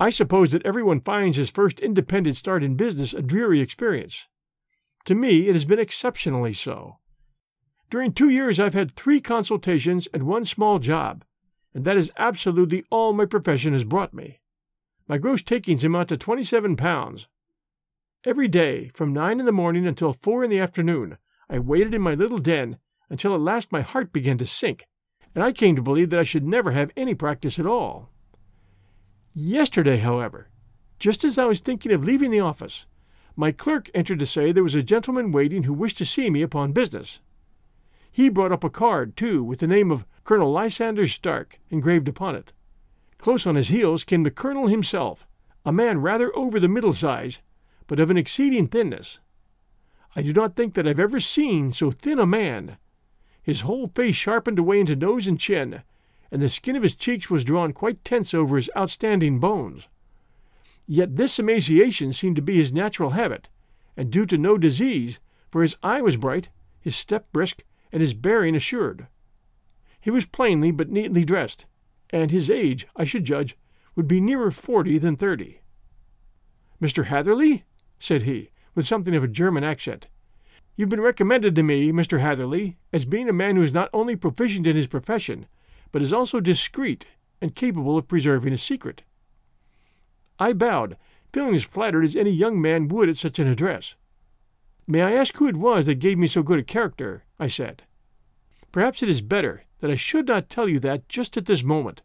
I 0.00 0.10
suppose 0.10 0.50
that 0.50 0.66
everyone 0.66 1.00
finds 1.00 1.36
his 1.36 1.50
first 1.50 1.78
independent 1.78 2.36
start 2.36 2.64
in 2.64 2.74
business 2.74 3.14
a 3.14 3.22
dreary 3.22 3.60
experience. 3.60 4.26
To 5.04 5.14
me, 5.14 5.48
it 5.48 5.54
has 5.54 5.64
been 5.64 5.78
exceptionally 5.78 6.52
so. 6.52 6.98
During 7.88 8.12
two 8.12 8.28
years, 8.28 8.58
I've 8.58 8.74
had 8.74 8.90
three 8.90 9.20
consultations 9.20 10.08
and 10.12 10.24
one 10.24 10.44
small 10.44 10.78
job, 10.78 11.24
and 11.72 11.84
that 11.84 11.96
is 11.96 12.12
absolutely 12.16 12.84
all 12.90 13.12
my 13.12 13.26
profession 13.26 13.72
has 13.74 13.84
brought 13.84 14.12
me. 14.12 14.40
My 15.06 15.18
gross 15.18 15.40
takings 15.42 15.84
amount 15.84 16.08
to 16.08 16.16
twenty 16.16 16.42
seven 16.42 16.76
pounds. 16.76 17.28
Every 18.24 18.48
day, 18.48 18.90
from 18.92 19.12
nine 19.12 19.38
in 19.38 19.46
the 19.46 19.52
morning 19.52 19.86
until 19.86 20.12
four 20.12 20.42
in 20.42 20.50
the 20.50 20.58
afternoon, 20.58 21.16
I 21.48 21.60
waited 21.60 21.94
in 21.94 22.02
my 22.02 22.14
little 22.14 22.38
den 22.38 22.78
until 23.08 23.34
at 23.34 23.40
last 23.40 23.70
my 23.70 23.82
heart 23.82 24.12
began 24.12 24.36
to 24.38 24.46
sink, 24.46 24.86
and 25.32 25.44
I 25.44 25.52
came 25.52 25.76
to 25.76 25.82
believe 25.82 26.10
that 26.10 26.18
I 26.18 26.24
should 26.24 26.44
never 26.44 26.72
have 26.72 26.90
any 26.96 27.14
practice 27.14 27.56
at 27.56 27.66
all. 27.66 28.10
Yesterday, 29.32 29.98
however, 29.98 30.48
just 30.98 31.22
as 31.22 31.38
I 31.38 31.44
was 31.44 31.60
thinking 31.60 31.92
of 31.92 32.04
leaving 32.04 32.32
the 32.32 32.40
office, 32.40 32.86
my 33.36 33.52
clerk 33.52 33.90
entered 33.94 34.18
to 34.18 34.26
say 34.26 34.50
there 34.50 34.64
was 34.64 34.74
a 34.74 34.82
gentleman 34.82 35.30
waiting 35.30 35.64
who 35.64 35.72
wished 35.72 35.98
to 35.98 36.06
see 36.06 36.30
me 36.30 36.42
upon 36.42 36.72
business. 36.72 37.20
He 38.16 38.30
brought 38.30 38.50
up 38.50 38.64
a 38.64 38.70
card, 38.70 39.14
too, 39.14 39.44
with 39.44 39.58
the 39.58 39.66
name 39.66 39.90
of 39.90 40.06
Colonel 40.24 40.50
Lysander 40.50 41.06
Stark 41.06 41.60
engraved 41.68 42.08
upon 42.08 42.34
it. 42.34 42.54
Close 43.18 43.46
on 43.46 43.56
his 43.56 43.68
heels 43.68 44.04
came 44.04 44.22
the 44.22 44.30
colonel 44.30 44.68
himself, 44.68 45.26
a 45.66 45.70
man 45.70 46.00
rather 46.00 46.34
over 46.34 46.58
the 46.58 46.66
middle 46.66 46.94
size, 46.94 47.40
but 47.86 48.00
of 48.00 48.10
an 48.10 48.16
exceeding 48.16 48.68
thinness. 48.68 49.20
I 50.14 50.22
do 50.22 50.32
not 50.32 50.56
think 50.56 50.72
that 50.72 50.88
I've 50.88 50.98
ever 50.98 51.20
seen 51.20 51.74
so 51.74 51.90
thin 51.90 52.18
a 52.18 52.24
man. 52.24 52.78
His 53.42 53.60
whole 53.60 53.88
face 53.88 54.16
sharpened 54.16 54.58
away 54.58 54.80
into 54.80 54.96
nose 54.96 55.26
and 55.26 55.38
chin, 55.38 55.82
and 56.30 56.40
the 56.40 56.48
skin 56.48 56.74
of 56.74 56.84
his 56.84 56.94
cheeks 56.94 57.28
was 57.28 57.44
drawn 57.44 57.74
quite 57.74 58.02
tense 58.02 58.32
over 58.32 58.56
his 58.56 58.70
outstanding 58.74 59.40
bones. 59.40 59.88
Yet 60.86 61.16
this 61.16 61.38
emaciation 61.38 62.14
seemed 62.14 62.36
to 62.36 62.40
be 62.40 62.56
his 62.56 62.72
natural 62.72 63.10
habit, 63.10 63.50
and 63.94 64.10
due 64.10 64.24
to 64.24 64.38
no 64.38 64.56
disease, 64.56 65.20
for 65.50 65.60
his 65.60 65.76
eye 65.82 66.00
was 66.00 66.16
bright, 66.16 66.48
his 66.80 66.96
step 66.96 67.30
brisk, 67.30 67.62
and 67.92 68.00
his 68.00 68.14
bearing 68.14 68.54
assured. 68.54 69.06
He 70.00 70.10
was 70.10 70.26
plainly 70.26 70.70
but 70.70 70.90
neatly 70.90 71.24
dressed, 71.24 71.66
and 72.10 72.30
his 72.30 72.50
age, 72.50 72.86
I 72.96 73.04
should 73.04 73.24
judge, 73.24 73.56
would 73.94 74.06
be 74.06 74.20
nearer 74.20 74.50
forty 74.50 74.98
than 74.98 75.16
thirty. 75.16 75.60
Mr. 76.80 77.06
Hatherley? 77.06 77.64
said 77.98 78.22
he, 78.22 78.50
with 78.74 78.86
something 78.86 79.14
of 79.14 79.24
a 79.24 79.28
German 79.28 79.64
accent. 79.64 80.08
You've 80.76 80.90
been 80.90 81.00
recommended 81.00 81.56
to 81.56 81.62
me, 81.62 81.90
Mr. 81.90 82.20
Hatherley, 82.20 82.76
as 82.92 83.06
being 83.06 83.28
a 83.28 83.32
man 83.32 83.56
who 83.56 83.62
is 83.62 83.72
not 83.72 83.88
only 83.94 84.14
proficient 84.14 84.66
in 84.66 84.76
his 84.76 84.86
profession, 84.86 85.46
but 85.90 86.02
is 86.02 86.12
also 86.12 86.38
discreet 86.38 87.06
and 87.40 87.54
capable 87.54 87.96
of 87.96 88.08
preserving 88.08 88.52
a 88.52 88.58
secret. 88.58 89.02
I 90.38 90.52
bowed, 90.52 90.98
feeling 91.32 91.54
as 91.54 91.64
flattered 91.64 92.04
as 92.04 92.14
any 92.14 92.30
young 92.30 92.60
man 92.60 92.88
would 92.88 93.08
at 93.08 93.16
such 93.16 93.38
an 93.38 93.46
address. 93.46 93.94
May 94.86 95.02
I 95.02 95.12
ask 95.12 95.36
who 95.36 95.48
it 95.48 95.56
was 95.56 95.86
that 95.86 95.96
gave 95.96 96.16
me 96.16 96.28
so 96.28 96.42
good 96.42 96.60
a 96.60 96.62
character? 96.62 97.24
I 97.40 97.48
said. 97.48 97.82
Perhaps 98.70 99.02
it 99.02 99.08
is 99.08 99.20
better 99.20 99.64
that 99.80 99.90
I 99.90 99.96
should 99.96 100.28
not 100.28 100.48
tell 100.48 100.68
you 100.68 100.78
that 100.80 101.08
just 101.08 101.36
at 101.36 101.46
this 101.46 101.62
moment. 101.62 102.02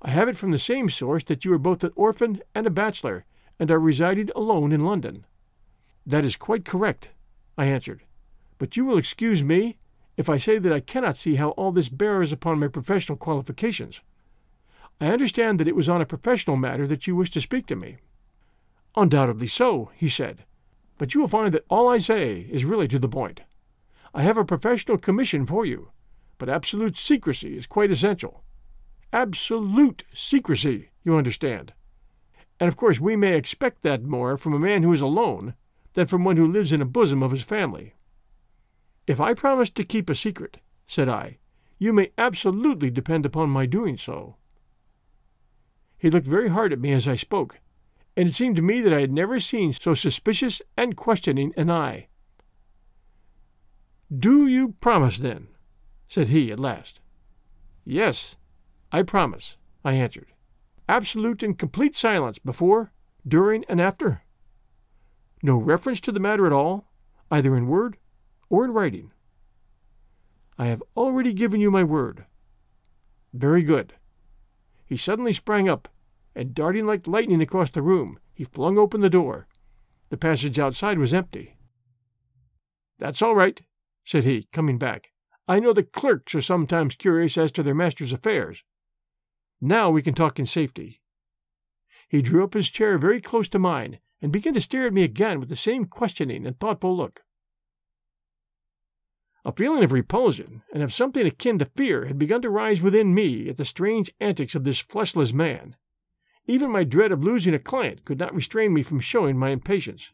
I 0.00 0.10
have 0.10 0.28
it 0.28 0.36
from 0.36 0.50
the 0.50 0.58
same 0.58 0.88
source 0.88 1.24
that 1.24 1.44
you 1.44 1.52
are 1.52 1.58
both 1.58 1.84
an 1.84 1.92
orphan 1.94 2.42
and 2.54 2.66
a 2.66 2.70
bachelor, 2.70 3.24
and 3.58 3.70
are 3.70 3.78
residing 3.78 4.30
alone 4.36 4.72
in 4.72 4.80
London. 4.80 5.24
That 6.06 6.24
is 6.24 6.36
quite 6.36 6.64
correct, 6.64 7.08
I 7.56 7.66
answered. 7.66 8.02
But 8.58 8.76
you 8.76 8.84
will 8.84 8.98
excuse 8.98 9.42
me 9.42 9.76
if 10.16 10.28
I 10.28 10.36
say 10.36 10.58
that 10.58 10.72
I 10.72 10.80
cannot 10.80 11.16
see 11.16 11.36
how 11.36 11.50
all 11.50 11.72
this 11.72 11.88
bears 11.88 12.32
upon 12.32 12.58
my 12.58 12.68
professional 12.68 13.18
qualifications. 13.18 14.00
I 15.00 15.08
understand 15.08 15.60
that 15.60 15.68
it 15.68 15.76
was 15.76 15.88
on 15.88 16.00
a 16.00 16.06
professional 16.06 16.56
matter 16.56 16.86
that 16.86 17.06
you 17.06 17.16
wished 17.16 17.34
to 17.34 17.40
speak 17.40 17.66
to 17.66 17.76
me. 17.76 17.96
Undoubtedly 18.94 19.46
so, 19.46 19.90
he 19.94 20.08
said, 20.08 20.44
but 20.98 21.14
you 21.14 21.20
will 21.20 21.28
find 21.28 21.52
that 21.54 21.64
all 21.68 21.88
I 21.88 21.98
say 21.98 22.46
is 22.50 22.64
really 22.64 22.88
to 22.88 22.98
the 22.98 23.08
point. 23.08 23.42
I 24.14 24.22
have 24.22 24.38
a 24.38 24.44
professional 24.44 24.98
commission 24.98 25.44
for 25.44 25.66
you, 25.66 25.90
but 26.38 26.48
absolute 26.48 26.96
secrecy 26.96 27.56
is 27.56 27.66
quite 27.66 27.90
essential. 27.90 28.42
Absolute 29.12 30.04
secrecy, 30.12 30.90
you 31.04 31.16
understand. 31.16 31.72
And 32.58 32.68
of 32.68 32.76
course 32.76 32.98
we 32.98 33.16
may 33.16 33.36
expect 33.36 33.82
that 33.82 34.02
more 34.02 34.36
from 34.36 34.54
a 34.54 34.58
man 34.58 34.82
who 34.82 34.92
is 34.92 35.00
alone 35.00 35.54
than 35.94 36.06
from 36.06 36.24
one 36.24 36.36
who 36.36 36.50
lives 36.50 36.72
in 36.72 36.80
the 36.80 36.86
bosom 36.86 37.22
of 37.22 37.30
his 37.30 37.42
family. 37.42 37.94
If 39.06 39.20
I 39.20 39.34
promise 39.34 39.70
to 39.70 39.84
keep 39.84 40.10
a 40.10 40.14
secret, 40.14 40.58
said 40.86 41.08
I, 41.08 41.38
you 41.78 41.92
may 41.92 42.10
absolutely 42.16 42.90
depend 42.90 43.26
upon 43.26 43.50
my 43.50 43.66
doing 43.66 43.96
so. 43.96 44.36
He 45.98 46.10
looked 46.10 46.26
very 46.26 46.48
hard 46.48 46.72
at 46.72 46.80
me 46.80 46.92
as 46.92 47.06
I 47.06 47.16
spoke, 47.16 47.60
and 48.16 48.28
it 48.28 48.32
seemed 48.32 48.56
to 48.56 48.62
me 48.62 48.80
that 48.80 48.92
I 48.92 49.00
had 49.00 49.12
never 49.12 49.38
seen 49.38 49.72
so 49.72 49.94
suspicious 49.94 50.62
and 50.76 50.96
questioning 50.96 51.52
an 51.56 51.70
eye. 51.70 52.08
Do 54.16 54.46
you 54.46 54.74
promise, 54.80 55.18
then? 55.18 55.48
said 56.08 56.28
he 56.28 56.50
at 56.50 56.60
last. 56.60 57.00
Yes, 57.84 58.36
I 58.92 59.02
promise, 59.02 59.56
I 59.84 59.92
answered. 59.94 60.32
Absolute 60.88 61.42
and 61.42 61.58
complete 61.58 61.96
silence 61.96 62.38
before, 62.38 62.92
during, 63.26 63.64
and 63.68 63.80
after. 63.80 64.22
No 65.42 65.56
reference 65.56 66.00
to 66.02 66.12
the 66.12 66.20
matter 66.20 66.46
at 66.46 66.52
all, 66.52 66.88
either 67.30 67.56
in 67.56 67.66
word 67.66 67.98
or 68.48 68.64
in 68.64 68.70
writing. 68.70 69.10
I 70.58 70.66
have 70.66 70.82
already 70.96 71.32
given 71.32 71.60
you 71.60 71.70
my 71.70 71.84
word. 71.84 72.24
Very 73.34 73.62
good. 73.62 73.94
He 74.86 74.96
suddenly 74.96 75.32
sprang 75.32 75.68
up, 75.68 75.88
and 76.36 76.54
darting 76.54 76.86
like 76.86 77.06
lightning 77.06 77.40
across 77.40 77.70
the 77.70 77.82
room, 77.82 78.20
he 78.34 78.44
flung 78.44 78.78
open 78.78 79.00
the 79.00 79.10
door. 79.10 79.48
The 80.10 80.18
passage 80.18 80.58
outside 80.58 80.98
was 80.98 81.14
empty. 81.14 81.56
That's 82.98 83.22
all 83.22 83.34
right, 83.34 83.60
said 84.04 84.24
he, 84.24 84.46
coming 84.52 84.78
back. 84.78 85.08
I 85.48 85.58
know 85.58 85.72
the 85.72 85.82
clerks 85.82 86.34
are 86.34 86.42
sometimes 86.42 86.94
curious 86.94 87.38
as 87.38 87.50
to 87.52 87.62
their 87.62 87.74
master's 87.74 88.12
affairs. 88.12 88.62
Now 89.60 89.90
we 89.90 90.02
can 90.02 90.14
talk 90.14 90.38
in 90.38 90.46
safety. 90.46 91.00
He 92.08 92.20
drew 92.20 92.44
up 92.44 92.52
his 92.52 92.70
chair 92.70 92.98
very 92.98 93.20
close 93.20 93.48
to 93.48 93.58
mine, 93.58 93.98
and 94.20 94.30
began 94.30 94.54
to 94.54 94.60
stare 94.60 94.86
at 94.86 94.92
me 94.92 95.02
again 95.02 95.40
with 95.40 95.48
the 95.48 95.56
same 95.56 95.86
questioning 95.86 96.46
and 96.46 96.58
thoughtful 96.58 96.96
look. 96.96 97.24
A 99.44 99.52
feeling 99.52 99.84
of 99.84 99.92
repulsion 99.92 100.62
and 100.72 100.82
of 100.82 100.92
something 100.92 101.26
akin 101.26 101.58
to 101.60 101.64
fear 101.64 102.06
had 102.06 102.18
begun 102.18 102.42
to 102.42 102.50
rise 102.50 102.82
within 102.82 103.14
me 103.14 103.48
at 103.48 103.56
the 103.56 103.64
strange 103.64 104.10
antics 104.20 104.54
of 104.54 104.64
this 104.64 104.80
fleshless 104.80 105.32
man. 105.32 105.76
Even 106.46 106.70
my 106.70 106.84
dread 106.84 107.12
of 107.12 107.24
losing 107.24 107.54
a 107.54 107.58
client 107.58 108.04
could 108.04 108.18
not 108.18 108.34
restrain 108.34 108.72
me 108.72 108.82
from 108.82 109.00
showing 109.00 109.36
my 109.36 109.50
impatience. 109.50 110.10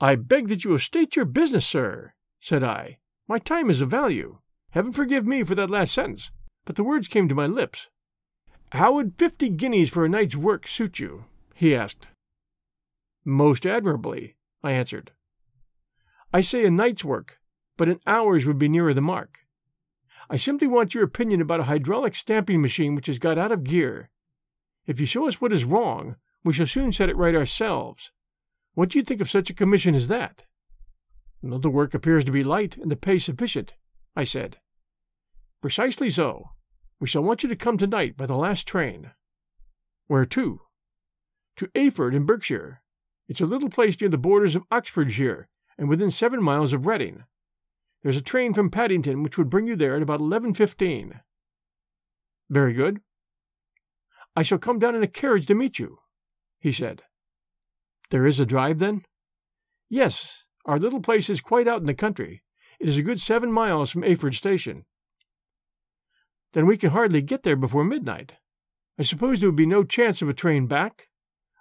I 0.00 0.16
beg 0.16 0.48
that 0.48 0.64
you 0.64 0.70
will 0.70 0.78
state 0.78 1.14
your 1.14 1.24
business, 1.24 1.66
sir, 1.66 2.14
said 2.40 2.62
I. 2.64 2.98
My 3.28 3.38
time 3.38 3.70
is 3.70 3.80
of 3.80 3.90
value. 3.90 4.38
Heaven 4.70 4.92
forgive 4.92 5.26
me 5.26 5.44
for 5.44 5.54
that 5.54 5.70
last 5.70 5.92
sentence, 5.92 6.30
but 6.64 6.76
the 6.76 6.84
words 6.84 7.08
came 7.08 7.28
to 7.28 7.34
my 7.34 7.46
lips. 7.46 7.88
How 8.72 8.94
would 8.94 9.18
fifty 9.18 9.50
guineas 9.50 9.90
for 9.90 10.04
a 10.04 10.08
night's 10.08 10.34
work 10.34 10.66
suit 10.66 10.98
you? 10.98 11.26
he 11.54 11.76
asked. 11.76 12.08
Most 13.24 13.66
admirably, 13.66 14.36
I 14.64 14.72
answered. 14.72 15.12
I 16.32 16.40
say 16.40 16.64
a 16.64 16.70
night's 16.70 17.04
work, 17.04 17.38
but 17.76 17.88
an 17.88 18.00
hour's 18.06 18.46
would 18.46 18.58
be 18.58 18.68
nearer 18.68 18.94
the 18.94 19.02
mark. 19.02 19.40
I 20.30 20.36
simply 20.36 20.66
want 20.66 20.94
your 20.94 21.04
opinion 21.04 21.42
about 21.42 21.60
a 21.60 21.64
hydraulic 21.64 22.14
stamping 22.14 22.62
machine 22.62 22.94
which 22.94 23.06
has 23.06 23.18
got 23.18 23.36
out 23.36 23.52
of 23.52 23.64
gear. 23.64 24.08
If 24.86 25.00
you 25.00 25.06
show 25.06 25.28
us 25.28 25.40
what 25.40 25.52
is 25.52 25.64
wrong, 25.64 26.16
we 26.44 26.52
shall 26.52 26.66
soon 26.66 26.92
set 26.92 27.08
it 27.08 27.16
right 27.16 27.34
ourselves. 27.34 28.10
What 28.74 28.88
do 28.88 28.98
you 28.98 29.04
think 29.04 29.20
of 29.20 29.30
such 29.30 29.50
a 29.50 29.54
commission 29.54 29.94
as 29.94 30.08
that? 30.08 30.44
The 31.42 31.70
work 31.70 31.94
appears 31.94 32.24
to 32.24 32.32
be 32.32 32.42
light 32.42 32.76
and 32.76 32.90
the 32.90 32.96
pay 32.96 33.18
sufficient, 33.18 33.74
I 34.16 34.24
said. 34.24 34.58
Precisely 35.60 36.10
so. 36.10 36.50
We 37.00 37.06
shall 37.06 37.22
want 37.22 37.42
you 37.42 37.48
to 37.48 37.56
come 37.56 37.78
tonight 37.78 38.16
by 38.16 38.26
the 38.26 38.36
last 38.36 38.66
train. 38.66 39.12
Where 40.06 40.26
to? 40.26 40.60
To 41.56 41.66
Eyford 41.68 42.14
in 42.14 42.24
Berkshire. 42.24 42.82
It's 43.28 43.40
a 43.40 43.46
little 43.46 43.70
place 43.70 44.00
near 44.00 44.10
the 44.10 44.18
borders 44.18 44.56
of 44.56 44.64
Oxfordshire 44.70 45.48
and 45.78 45.88
within 45.88 46.10
seven 46.10 46.42
miles 46.42 46.72
of 46.72 46.86
Reading. 46.86 47.24
There's 48.02 48.16
a 48.16 48.22
train 48.22 48.52
from 48.52 48.70
Paddington 48.70 49.22
which 49.22 49.38
would 49.38 49.50
bring 49.50 49.66
you 49.66 49.76
there 49.76 49.96
at 49.96 50.02
about 50.02 50.20
11.15. 50.20 51.20
Very 52.50 52.72
good. 52.72 53.00
I 54.34 54.42
shall 54.42 54.58
come 54.58 54.78
down 54.78 54.94
in 54.94 55.02
a 55.02 55.08
carriage 55.08 55.46
to 55.46 55.54
meet 55.54 55.78
you, 55.78 55.98
he 56.60 56.72
said. 56.72 57.02
There 58.10 58.26
is 58.26 58.40
a 58.40 58.46
drive, 58.46 58.78
then? 58.78 59.02
Yes, 59.88 60.44
our 60.64 60.78
little 60.78 61.00
place 61.00 61.28
is 61.28 61.40
quite 61.40 61.68
out 61.68 61.80
in 61.80 61.86
the 61.86 61.94
country. 61.94 62.42
It 62.80 62.88
is 62.88 62.98
a 62.98 63.02
good 63.02 63.20
seven 63.20 63.52
miles 63.52 63.90
from 63.90 64.02
Eyford 64.02 64.34
Station. 64.34 64.84
Then 66.52 66.66
we 66.66 66.76
can 66.76 66.90
hardly 66.90 67.22
get 67.22 67.42
there 67.42 67.56
before 67.56 67.84
midnight. 67.84 68.34
I 68.98 69.02
suppose 69.02 69.40
there 69.40 69.48
would 69.48 69.56
be 69.56 69.66
no 69.66 69.84
chance 69.84 70.22
of 70.22 70.28
a 70.28 70.34
train 70.34 70.66
back? 70.66 71.08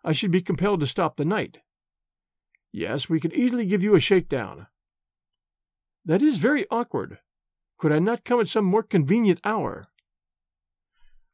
I 0.03 0.11
should 0.13 0.31
be 0.31 0.41
compelled 0.41 0.79
to 0.79 0.87
stop 0.87 1.15
the 1.15 1.25
night. 1.25 1.59
Yes, 2.71 3.09
we 3.09 3.19
could 3.19 3.33
easily 3.33 3.65
give 3.65 3.83
you 3.83 3.95
a 3.95 3.99
shakedown. 3.99 4.67
That 6.05 6.21
is 6.21 6.37
very 6.37 6.65
awkward. 6.71 7.19
Could 7.77 7.91
I 7.91 7.99
not 7.99 8.23
come 8.23 8.39
at 8.39 8.47
some 8.47 8.65
more 8.65 8.83
convenient 8.83 9.39
hour? 9.43 9.87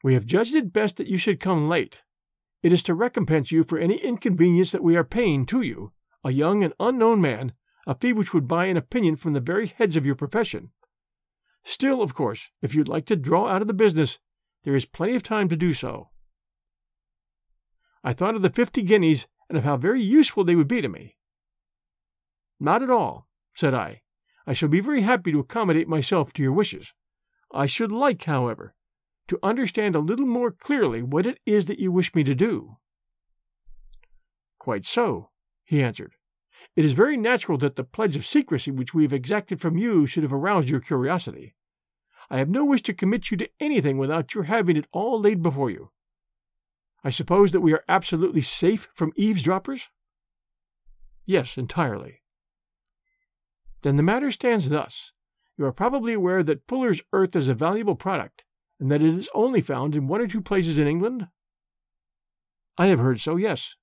We 0.04 0.14
have 0.14 0.26
judged 0.26 0.56
it 0.56 0.74
best 0.74 0.98
that 0.98 1.08
you 1.08 1.18
should 1.18 1.40
come 1.40 1.68
late. 1.68 2.04
It 2.64 2.74
is 2.74 2.84
to 2.84 2.94
recompense 2.94 3.52
you 3.52 3.64
for 3.64 3.78
any 3.78 3.98
inconvenience 3.98 4.72
that 4.72 4.84
we 4.84 4.96
are 4.96 5.04
paying 5.04 5.46
to 5.48 5.62
you, 5.62 5.94
a 6.24 6.32
young 6.32 6.64
and 6.64 6.74
unknown 6.80 7.22
man, 7.22 7.54
a 7.86 7.96
fee 7.96 8.14
which 8.14 8.34
would 8.34 8.48
buy 8.48 8.66
an 8.66 8.78
opinion 8.78 9.16
from 9.16 9.34
the 9.34 9.40
very 9.40 9.68
heads 9.68 9.96
of 9.96 10.06
your 10.06 10.16
profession. 10.16 10.72
Still, 11.64 12.02
of 12.02 12.14
course, 12.14 12.50
if 12.62 12.74
you'd 12.74 12.88
like 12.88 13.06
to 13.08 13.16
draw 13.16 13.48
out 13.48 13.62
of 13.62 13.68
the 13.68 13.74
business, 13.74 14.20
there 14.64 14.76
is 14.76 14.86
plenty 14.86 15.16
of 15.16 15.24
time 15.24 15.50
to 15.50 15.56
do 15.56 15.74
so. 15.74 16.10
I 18.04 18.14
thought 18.14 18.36
of 18.36 18.42
the 18.42 18.50
fifty 18.50 18.82
guineas 18.84 19.28
and 19.50 19.58
of 19.58 19.64
how 19.64 19.78
very 19.78 20.02
useful 20.02 20.44
they 20.44 20.56
would 20.56 20.68
be 20.68 20.82
to 20.82 20.90
me. 20.90 21.18
Not 22.60 22.84
at 22.84 22.90
all, 22.90 23.28
said 23.56 23.74
I. 23.74 24.02
I 24.46 24.54
shall 24.54 24.70
be 24.70 24.80
very 24.80 25.02
happy 25.02 25.32
to 25.32 25.40
accommodate 25.40 25.88
myself 25.88 26.34
to 26.34 26.42
your 26.42 26.54
wishes. 26.54 26.94
I 27.54 27.66
should 27.66 27.92
like, 27.92 28.24
however, 28.24 28.76
to 29.28 29.40
understand 29.44 29.96
a 29.96 30.00
little 30.00 30.26
more 30.26 30.52
clearly 30.52 31.02
what 31.02 31.26
it 31.26 31.40
is 31.46 31.66
that 31.66 31.80
you 31.80 31.92
wish 31.92 32.16
me 32.16 32.24
to 32.24 32.36
do. 32.36 32.78
Quite 34.58 34.86
so, 34.86 35.30
he 35.64 35.82
answered. 35.82 36.14
It 36.76 36.86
is 36.86 36.94
very 36.94 37.18
natural 37.18 37.58
that 37.60 37.76
the 37.76 37.84
pledge 37.84 38.16
of 38.16 38.26
secrecy 38.26 38.72
which 38.72 38.94
we 38.94 39.04
have 39.04 39.14
exacted 39.14 39.62
from 39.62 39.78
you 39.78 40.08
should 40.08 40.24
have 40.24 40.34
aroused 40.34 40.70
your 40.70 40.80
curiosity. 40.80 41.56
I 42.30 42.38
have 42.38 42.50
no 42.50 42.66
wish 42.66 42.82
to 42.84 42.94
commit 42.94 43.32
you 43.32 43.38
to 43.38 43.50
anything 43.60 43.98
without 43.98 44.34
your 44.36 44.46
having 44.46 44.76
it 44.76 44.88
all 44.92 45.20
laid 45.20 45.42
before 45.42 45.70
you. 45.70 45.92
I 47.04 47.10
suppose 47.10 47.52
that 47.52 47.62
we 47.62 47.74
are 47.74 47.84
absolutely 47.88 48.42
safe 48.42 48.90
from 48.94 49.14
eavesdroppers? 49.16 49.90
Yes, 51.26 51.58
entirely. 51.58 52.22
Then 53.82 53.96
the 53.96 54.04
matter 54.04 54.32
stands 54.32 54.70
thus. 54.70 55.14
You 55.58 55.66
are 55.66 55.72
probably 55.72 56.14
aware 56.14 56.44
that 56.44 56.68
Fuller's 56.68 57.02
Earth 57.14 57.36
is 57.36 57.48
a 57.48 57.54
valuable 57.54 57.96
product, 57.96 58.44
and 58.80 58.92
that 58.92 59.02
it 59.02 59.16
is 59.16 59.30
only 59.34 59.62
found 59.62 59.96
in 59.96 60.08
one 60.08 60.22
or 60.22 60.28
two 60.28 60.42
places 60.42 60.78
in 60.78 60.88
England? 60.88 61.28
I 62.78 62.88
have 62.88 63.00
heard 63.00 63.20
so, 63.20 63.36
yes. 63.36 63.76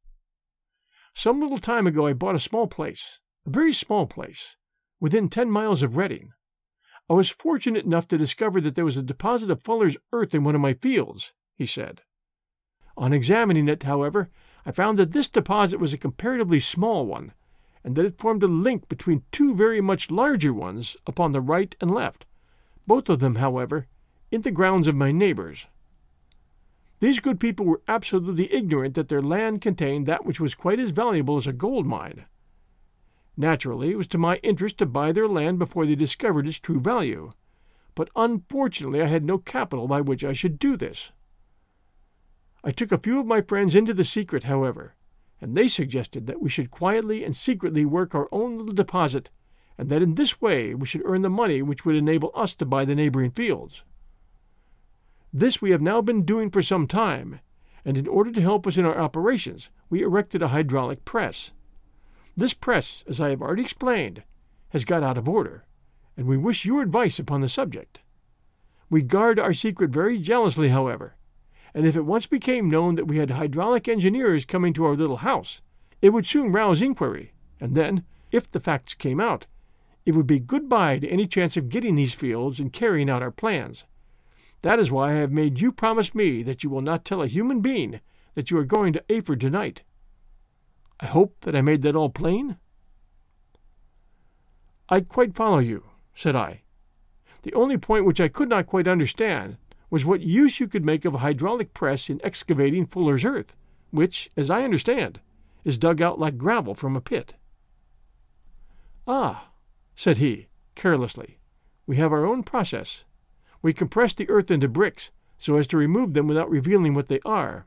Some 1.15 1.41
little 1.41 1.59
time 1.59 1.87
ago 1.87 2.07
I 2.07 2.13
bought 2.13 2.35
a 2.35 2.41
small 2.41 2.67
place, 2.67 3.21
a 3.47 3.51
very 3.51 3.73
small 3.73 4.07
place, 4.07 4.57
within 5.01 5.29
ten 5.29 5.51
miles 5.51 5.83
of 5.83 5.97
Reading. 5.97 6.33
I 7.09 7.15
was 7.15 7.29
fortunate 7.29 7.85
enough 7.85 8.09
to 8.09 8.19
discover 8.19 8.61
that 8.63 8.75
there 8.77 8.85
was 8.85 8.97
a 8.97 9.03
deposit 9.03 9.51
of 9.51 9.63
Fuller's 9.63 9.97
earth 10.13 10.35
in 10.35 10.45
one 10.45 10.55
of 10.55 10.61
my 10.61 10.75
fields, 10.75 11.33
he 11.55 11.67
said. 11.67 12.03
On 12.97 13.13
examining 13.13 13.69
it, 13.69 13.83
however, 13.83 14.31
I 14.65 14.73
found 14.73 14.97
that 14.99 15.13
this 15.13 15.29
deposit 15.29 15.79
was 15.79 15.93
a 15.93 15.99
comparatively 15.99 16.61
small 16.61 17.05
one, 17.05 17.33
and 17.83 17.97
that 17.97 18.07
it 18.07 18.19
formed 18.19 18.43
a 18.43 18.49
link 18.49 18.89
between 18.89 19.25
two 19.31 19.55
very 19.55 19.81
much 19.81 20.11
larger 20.11 20.55
ones 20.55 20.97
upon 21.07 21.33
the 21.33 21.41
right 21.41 21.77
and 21.81 21.91
left, 21.91 22.25
both 22.87 23.09
of 23.11 23.19
them, 23.19 23.37
however, 23.37 23.87
in 24.35 24.43
the 24.43 24.51
grounds 24.51 24.89
of 24.89 24.97
my 24.97 25.13
neighbors. 25.13 25.69
These 26.99 27.21
good 27.21 27.39
people 27.39 27.67
were 27.67 27.83
absolutely 27.87 28.53
ignorant 28.53 28.95
that 28.95 29.09
their 29.09 29.23
land 29.23 29.61
contained 29.61 30.07
that 30.07 30.27
which 30.27 30.41
was 30.41 30.57
quite 30.57 30.81
as 30.81 30.91
valuable 30.91 31.37
as 31.37 31.47
a 31.47 31.53
gold 31.53 31.87
mine. 31.87 32.25
Naturally, 33.37 33.93
it 33.93 33.97
was 33.97 34.09
to 34.09 34.19
my 34.19 34.37
interest 34.39 34.79
to 34.79 34.87
buy 34.87 35.13
their 35.13 35.29
land 35.29 35.61
before 35.61 35.87
they 35.87 35.95
discovered 35.95 36.49
its 36.49 36.59
true 36.59 36.81
value, 36.81 37.31
but 37.95 38.11
unfortunately 38.17 39.01
I 39.01 39.07
had 39.07 39.25
no 39.25 39.39
capital 39.39 39.87
by 39.87 40.01
which 40.01 40.25
I 40.25 40.33
should 40.33 40.59
do 40.59 40.77
this. 40.77 41.13
I 42.65 42.73
took 42.73 42.91
a 42.91 42.99
few 42.99 43.21
of 43.21 43.27
my 43.27 43.41
friends 43.41 43.77
into 43.77 43.95
the 43.95 44.05
secret, 44.05 44.45
however, 44.45 44.97
and 45.41 45.55
they 45.55 45.69
suggested 45.69 46.27
that 46.27 46.43
we 46.43 46.51
should 46.51 46.73
quietly 46.73 47.23
and 47.23 47.37
secretly 47.37 47.85
work 47.85 48.17
our 48.17 48.29
own 48.33 48.59
little 48.59 48.75
deposit, 48.75 49.31
and 49.79 49.89
that 49.91 50.03
in 50.03 50.17
this 50.17 50.41
way 50.41 50.75
we 50.75 50.87
should 50.87 51.03
earn 51.05 51.23
the 51.23 51.31
money 51.31 51.63
which 51.63 51.85
would 51.85 51.95
enable 51.95 52.33
us 52.35 52.57
to 52.57 52.67
buy 52.67 52.85
the 52.85 52.97
neighboring 52.97 53.31
fields. 53.31 53.85
This 55.37 55.61
we 55.61 55.73
have 55.73 55.83
now 55.83 56.01
been 56.01 56.23
doing 56.23 56.49
for 56.49 56.63
some 56.63 56.87
time, 56.87 57.41
and 57.85 57.99
in 57.99 58.07
order 58.07 58.31
to 58.31 58.41
help 58.41 58.69
us 58.69 58.79
in 58.79 58.85
our 58.85 58.97
operations, 58.97 59.69
we 59.91 60.01
erected 60.01 60.43
a 60.43 60.49
hydraulic 60.49 61.05
press. 61.05 61.51
This 62.37 62.55
press, 62.55 63.03
as 63.09 63.21
I 63.21 63.31
have 63.31 63.43
already 63.43 63.63
explained, 63.63 64.23
has 64.69 64.85
got 64.85 65.03
out 65.03 65.19
of 65.19 65.29
order, 65.29 65.65
and 66.17 66.29
we 66.29 66.37
wish 66.37 66.65
your 66.65 66.83
advice 66.83 67.19
upon 67.19 67.41
the 67.41 67.49
subject. 67.49 67.99
We 68.89 69.03
guard 69.03 69.41
our 69.41 69.53
secret 69.53 69.91
very 69.91 70.19
jealously, 70.19 70.69
however, 70.69 71.17
and 71.75 71.85
if 71.85 71.97
it 71.97 72.07
once 72.07 72.27
became 72.27 72.71
known 72.71 72.95
that 72.95 73.09
we 73.09 73.17
had 73.17 73.33
hydraulic 73.33 73.89
engineers 73.89 74.45
coming 74.45 74.73
to 74.75 74.85
our 74.85 74.95
little 74.95 75.17
house, 75.17 75.61
it 76.01 76.11
would 76.11 76.27
soon 76.27 76.53
rouse 76.53 76.81
inquiry, 76.81 77.33
and 77.59 77.75
then, 77.75 78.05
if 78.31 78.49
the 78.49 78.61
facts 78.61 78.95
came 78.95 79.19
out, 79.19 79.49
it 80.07 80.13
would 80.13 80.29
be 80.29 80.39
good 80.39 80.69
bye 80.69 81.01
to 81.01 81.09
any 81.09 81.27
chance 81.27 81.57
of 81.57 81.71
getting 81.71 81.97
these 81.97 82.15
fields 82.15 82.61
and 82.61 82.73
carrying 82.73 83.11
out 83.11 83.21
our 83.23 83.33
plans. 83.33 83.83
That 84.65 84.79
is 84.79 84.91
why 84.91 85.11
I 85.11 85.17
have 85.17 85.31
made 85.31 85.61
you 85.61 85.73
promise 85.73 86.15
me 86.15 86.43
that 86.45 86.65
you 86.65 86.71
will 86.71 86.81
not 86.81 87.05
tell 87.05 87.21
a 87.21 87.27
human 87.27 87.61
being 87.61 88.01
that 88.35 88.51
you 88.51 88.57
are 88.57 88.65
going 88.65 88.95
to 88.95 89.05
Eyford 89.11 89.41
tonight. 89.41 89.83
I 90.99 91.05
hope 91.05 91.37
that 91.43 91.55
I 91.55 91.61
made 91.61 91.83
that 91.83 91.95
all 91.95 92.09
plain? 92.09 92.57
I 94.89 95.03
quite 95.03 95.35
follow 95.35 95.59
you, 95.59 95.85
said 96.15 96.35
I. 96.35 96.63
The 97.43 97.53
only 97.53 97.77
point 97.77 98.07
which 98.07 98.23
I 98.23 98.29
could 98.29 98.49
not 98.49 98.67
quite 98.67 98.89
understand 98.89 99.59
was 99.91 100.07
what 100.07 100.23
use 100.23 100.59
you 100.59 100.67
could 100.67 100.83
make 100.83 101.05
of 101.05 101.13
a 101.13 101.19
hydraulic 101.19 101.75
press 101.75 102.09
in 102.09 102.19
excavating 102.25 102.87
Fuller's 102.87 103.27
earth, 103.27 103.57
which, 103.91 104.31
as 104.35 104.49
I 104.49 104.63
understand, 104.63 105.21
is 105.63 105.77
dug 105.77 106.01
out 106.01 106.19
like 106.19 106.39
gravel 106.39 106.75
from 106.75 106.97
a 106.97 107.03
pit. 107.03 107.35
Ah, 109.07 109.51
said 109.95 110.17
he, 110.17 110.47
carelessly, 110.75 111.39
we 111.87 111.97
have 111.97 112.15
our 112.15 112.25
own 112.25 112.43
process. 112.43 113.05
We 113.65 113.73
compress 113.73 114.13
the 114.13 114.29
earth 114.29 114.51
into 114.51 114.69
bricks 114.69 115.11
so 115.39 115.57
as 115.57 115.67
to 115.69 115.79
remove 115.79 116.13
them 116.13 116.27
without 116.27 116.51
revealing 116.51 116.93
what 116.93 117.09
they 117.09 117.21
are. 117.25 117.65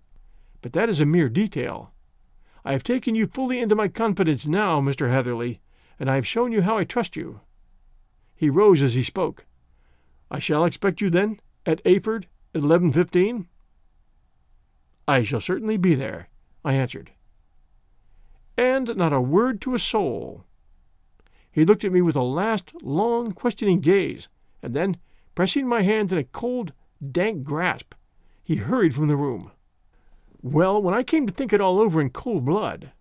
But 0.62 0.74
that 0.74 0.90
is 0.90 1.02
a 1.02 1.08
mere 1.08 1.28
detail. 1.28 1.92
I 2.64 2.74
have 2.74 2.84
taken 2.84 3.16
you 3.16 3.26
fully 3.26 3.60
into 3.60 3.74
my 3.74 3.88
confidence 3.88 4.46
now, 4.46 4.80
Mr. 4.80 5.10
Hatherley, 5.10 5.60
and 6.00 6.08
I 6.08 6.14
have 6.14 6.28
shown 6.28 6.52
you 6.52 6.62
how 6.62 6.78
I 6.78 6.84
trust 6.84 7.16
you. 7.16 7.42
He 8.36 8.48
rose 8.48 8.84
as 8.84 8.94
he 8.94 9.02
spoke. 9.02 9.48
I 10.30 10.38
shall 10.38 10.66
expect 10.66 11.02
you, 11.02 11.10
then, 11.10 11.40
at 11.66 11.84
Eyford 11.84 12.26
at 12.54 12.62
eleven 12.62 12.94
fifteen? 12.94 13.48
I 15.08 15.24
shall 15.24 15.42
certainly 15.42 15.78
be 15.78 15.96
there, 15.96 16.30
I 16.64 16.74
answered. 16.74 17.10
And 18.56 18.96
not 18.96 19.14
a 19.14 19.20
word 19.20 19.62
to 19.62 19.74
a 19.74 19.80
soul. 19.80 20.44
He 21.50 21.66
looked 21.66 21.84
at 21.84 21.92
me 21.92 22.04
with 22.04 22.16
a 22.16 22.22
last 22.22 22.72
long 22.84 23.32
questioning 23.32 23.80
gaze, 23.80 24.30
and 24.62 24.76
then, 24.76 24.98
pressing 25.38 25.67
my 25.67 25.84
hands 25.84 26.12
in 26.12 26.17
a 26.17 26.23
cold, 26.23 26.73
dank 27.12 27.43
grasp, 27.43 27.93
he 28.43 28.56
hurried 28.56 28.95
from 28.95 29.08
the 29.08 29.15
room. 29.15 29.52
Well, 30.41 30.82
when 30.82 30.95
I 30.95 31.04
came 31.04 31.28
to 31.28 31.32
think 31.32 31.54
it 31.54 31.62
all 31.62 31.80
over 31.80 32.02
in 32.02 32.10
cold 32.10 32.43
blood, 32.43 32.91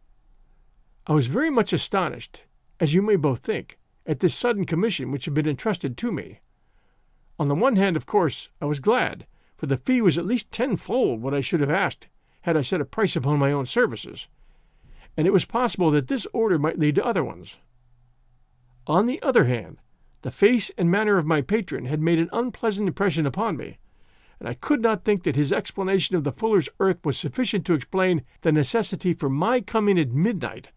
I 1.07 1.14
was 1.14 1.29
very 1.29 1.49
much 1.49 1.72
astonished, 1.72 2.42
as 2.79 2.92
you 2.92 3.01
may 3.01 3.16
both 3.16 3.38
think, 3.38 3.79
at 4.05 4.20
this 4.20 4.35
sudden 4.35 4.66
commission 4.66 5.11
which 5.11 5.25
had 5.25 5.33
been 5.33 5.49
entrusted 5.49 5.96
to 5.96 6.12
me. 6.12 6.40
On 7.38 7.49
the 7.49 7.55
one 7.55 7.77
hand, 7.77 7.96
of 7.96 8.05
course, 8.05 8.51
I 8.61 8.66
was 8.66 8.81
glad, 8.81 9.27
for 9.57 9.64
the 9.64 9.79
fee 9.79 10.03
was 10.03 10.18
at 10.18 10.27
least 10.27 10.53
tenfold 10.53 11.22
what 11.22 11.33
I 11.33 11.40
should 11.40 11.61
have 11.61 11.70
asked 11.70 12.09
had 12.42 12.55
I 12.55 12.61
set 12.61 12.83
a 12.83 12.85
price 12.85 13.16
upon 13.16 13.38
my 13.38 13.51
own 13.51 13.64
services, 13.64 14.29
and 15.16 15.27
it 15.27 15.33
was 15.33 15.46
possible 15.46 15.90
that 15.92 16.09
this 16.09 16.27
order 16.35 16.59
might 16.59 16.79
lead 16.79 16.96
to 16.96 17.07
other 17.07 17.25
ones. 17.25 17.57
On 18.87 19.07
the 19.07 19.22
other 19.22 19.44
hand, 19.44 19.79
the 20.27 20.33
face 20.33 20.73
and 20.77 20.91
manner 20.91 21.19
of 21.19 21.25
my 21.25 21.41
patron 21.41 21.85
had 21.85 22.01
made 22.01 22.19
an 22.19 22.29
unpleasant 22.33 22.89
impression 22.89 23.27
upon 23.27 23.57
me, 23.57 23.79
and 24.41 24.49
I 24.49 24.55
could 24.55 24.83
not 24.83 25.05
think 25.05 25.23
that 25.23 25.37
his 25.37 25.53
explanation 25.53 26.17
of 26.17 26.25
the 26.25 26.33
fuller's 26.33 26.69
earth 26.81 26.99
was 27.05 27.17
sufficient 27.17 27.65
to 27.67 27.75
explain 27.75 28.25
the 28.41 28.51
necessity 28.51 29.12
for 29.12 29.29
my 29.31 29.61
coming 29.61 30.01
at 30.01 30.11
midnight, 30.11 30.73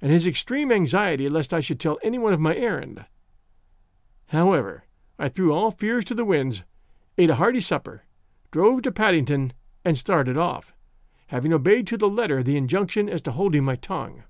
and 0.00 0.10
his 0.10 0.26
extreme 0.26 0.72
anxiety 0.72 1.28
lest 1.28 1.52
I 1.52 1.60
should 1.60 1.78
tell 1.78 1.98
anyone 2.02 2.32
of 2.32 2.40
my 2.40 2.56
errand. 2.56 3.04
However, 4.28 4.84
I 5.18 5.28
threw 5.28 5.52
all 5.52 5.72
fears 5.72 6.06
to 6.06 6.14
the 6.14 6.24
winds, 6.24 6.64
ate 7.18 7.28
a 7.28 7.34
hearty 7.34 7.60
supper, 7.60 8.04
drove 8.50 8.80
to 8.80 8.90
Paddington, 8.90 9.52
and 9.84 9.98
started 9.98 10.38
off, 10.38 10.72
having 11.26 11.52
obeyed 11.52 11.86
to 11.88 11.98
the 11.98 12.08
letter 12.08 12.42
the 12.42 12.56
injunction 12.56 13.10
as 13.10 13.20
to 13.20 13.32
holding 13.32 13.62
my 13.62 13.76
tongue. 13.76 14.24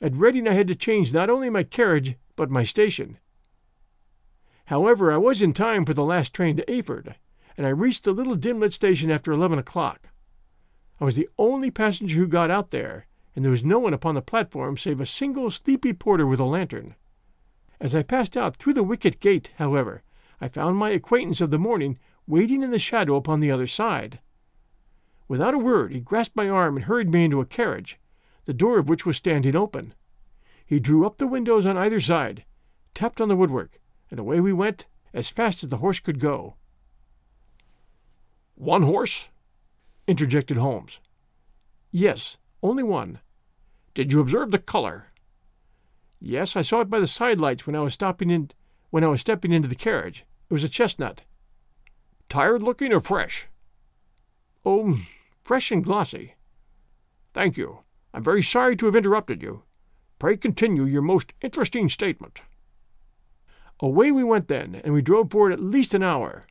At 0.00 0.16
Reading 0.16 0.48
I 0.48 0.54
had 0.54 0.68
to 0.68 0.74
change 0.74 1.12
not 1.12 1.28
only 1.28 1.50
my 1.50 1.64
carriage, 1.64 2.16
but 2.36 2.50
my 2.50 2.64
station. 2.64 3.18
However, 4.66 5.12
I 5.12 5.16
was 5.16 5.42
in 5.42 5.52
time 5.52 5.84
for 5.84 5.94
the 5.94 6.04
last 6.04 6.32
train 6.32 6.56
to 6.56 6.64
Eyford, 6.64 7.14
and 7.56 7.66
I 7.66 7.70
reached 7.70 8.04
the 8.04 8.12
little 8.12 8.34
dimlit 8.34 8.72
station 8.72 9.10
after 9.10 9.32
eleven 9.32 9.58
o'clock. 9.58 10.08
I 11.00 11.04
was 11.04 11.16
the 11.16 11.28
only 11.38 11.70
passenger 11.70 12.16
who 12.16 12.26
got 12.26 12.50
out 12.50 12.70
there, 12.70 13.06
and 13.34 13.44
there 13.44 13.52
was 13.52 13.64
no 13.64 13.78
one 13.78 13.94
upon 13.94 14.14
the 14.14 14.22
platform 14.22 14.76
save 14.76 15.00
a 15.00 15.06
single 15.06 15.50
sleepy 15.50 15.92
porter 15.92 16.26
with 16.26 16.40
a 16.40 16.44
lantern. 16.44 16.94
As 17.80 17.94
I 17.94 18.02
passed 18.02 18.36
out 18.36 18.56
through 18.56 18.74
the 18.74 18.82
wicket 18.82 19.20
gate, 19.20 19.50
however, 19.58 20.02
I 20.40 20.48
found 20.48 20.76
my 20.76 20.90
acquaintance 20.90 21.40
of 21.40 21.50
the 21.50 21.58
morning 21.58 21.98
waiting 22.26 22.62
in 22.62 22.70
the 22.70 22.78
shadow 22.78 23.16
upon 23.16 23.40
the 23.40 23.50
other 23.50 23.66
side. 23.66 24.20
Without 25.28 25.54
a 25.54 25.58
word, 25.58 25.92
he 25.92 26.00
grasped 26.00 26.36
my 26.36 26.48
arm 26.48 26.76
and 26.76 26.86
hurried 26.86 27.10
me 27.10 27.24
into 27.24 27.40
a 27.40 27.46
carriage, 27.46 27.98
the 28.44 28.54
door 28.54 28.78
of 28.78 28.88
which 28.88 29.04
was 29.04 29.16
standing 29.16 29.56
open. 29.56 29.94
He 30.64 30.80
drew 30.80 31.06
up 31.06 31.18
the 31.18 31.26
windows 31.26 31.66
on 31.66 31.76
either 31.76 32.00
side, 32.00 32.44
tapped 32.94 33.20
on 33.20 33.28
the 33.28 33.36
woodwork, 33.36 33.80
and 34.10 34.18
away 34.18 34.40
we 34.40 34.52
went 34.52 34.86
as 35.12 35.30
fast 35.30 35.62
as 35.62 35.68
the 35.68 35.78
horse 35.78 36.00
could 36.00 36.18
go. 36.18 36.54
One 38.54 38.82
horse? 38.82 39.28
interjected 40.06 40.56
Holmes. 40.56 41.00
Yes, 41.90 42.36
only 42.62 42.82
one. 42.82 43.20
Did 43.94 44.12
you 44.12 44.20
observe 44.20 44.50
the 44.50 44.58
color? 44.58 45.06
Yes, 46.20 46.56
I 46.56 46.62
saw 46.62 46.80
it 46.80 46.90
by 46.90 47.00
the 47.00 47.06
side 47.06 47.40
lights 47.40 47.66
when 47.66 47.76
I 47.76 47.80
was 47.80 47.94
stopping 47.94 48.30
in 48.30 48.50
when 48.90 49.04
I 49.04 49.08
was 49.08 49.20
stepping 49.20 49.52
into 49.52 49.68
the 49.68 49.74
carriage. 49.74 50.24
It 50.48 50.52
was 50.52 50.64
a 50.64 50.68
chestnut. 50.68 51.22
Tired 52.28 52.62
looking 52.62 52.92
or 52.92 53.00
fresh? 53.00 53.48
Oh, 54.64 54.98
fresh 55.42 55.70
and 55.70 55.84
glossy. 55.84 56.34
Thank 57.32 57.56
you. 57.56 57.80
I'm 58.12 58.22
very 58.22 58.42
sorry 58.42 58.76
to 58.76 58.86
have 58.86 58.96
interrupted 58.96 59.42
you. 59.42 59.62
Pray 60.24 60.38
continue 60.38 60.84
your 60.84 61.02
most 61.02 61.34
interesting 61.42 61.90
statement. 61.90 62.40
Away 63.80 64.10
we 64.10 64.24
went 64.24 64.48
then, 64.48 64.80
and 64.82 64.94
we 64.94 65.02
drove 65.02 65.30
for 65.30 65.50
it 65.50 65.52
at 65.52 65.60
least 65.60 65.92
an 65.92 66.02
hour. 66.02 66.46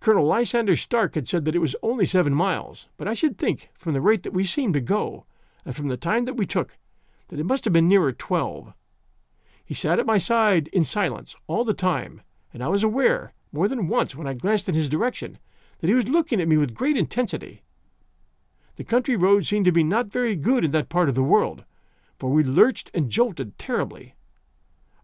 Colonel 0.00 0.24
Lysander 0.24 0.74
Stark 0.74 1.14
had 1.14 1.28
said 1.28 1.44
that 1.44 1.54
it 1.54 1.58
was 1.58 1.76
only 1.82 2.06
seven 2.06 2.32
miles, 2.32 2.88
but 2.96 3.06
I 3.06 3.12
should 3.12 3.36
think, 3.36 3.68
from 3.74 3.92
the 3.92 4.00
rate 4.00 4.22
that 4.22 4.32
we 4.32 4.46
seemed 4.46 4.72
to 4.72 4.80
go, 4.80 5.26
and 5.66 5.76
from 5.76 5.88
the 5.88 5.98
time 5.98 6.24
that 6.24 6.38
we 6.38 6.46
took, 6.46 6.78
that 7.28 7.38
it 7.38 7.44
must 7.44 7.64
have 7.64 7.74
been 7.74 7.88
nearer 7.88 8.10
twelve. 8.10 8.72
He 9.62 9.74
sat 9.74 9.98
at 9.98 10.06
my 10.06 10.16
side 10.16 10.68
in 10.68 10.82
silence 10.82 11.36
all 11.46 11.66
the 11.66 11.74
time, 11.74 12.22
and 12.54 12.64
I 12.64 12.68
was 12.68 12.82
aware, 12.82 13.34
more 13.52 13.68
than 13.68 13.88
once 13.88 14.14
when 14.14 14.26
I 14.26 14.32
glanced 14.32 14.66
in 14.66 14.74
his 14.74 14.88
direction, 14.88 15.38
that 15.80 15.88
he 15.88 15.94
was 15.94 16.08
looking 16.08 16.40
at 16.40 16.48
me 16.48 16.56
with 16.56 16.72
great 16.72 16.96
intensity. 16.96 17.60
The 18.76 18.82
country 18.82 19.14
roads 19.14 19.46
seemed 19.46 19.66
to 19.66 19.72
be 19.72 19.84
not 19.84 20.06
very 20.06 20.34
good 20.34 20.64
in 20.64 20.70
that 20.70 20.88
part 20.88 21.10
of 21.10 21.14
the 21.14 21.22
world, 21.22 21.64
for 22.18 22.30
we 22.30 22.42
lurched 22.42 22.90
and 22.94 23.10
jolted 23.10 23.58
terribly. 23.58 24.14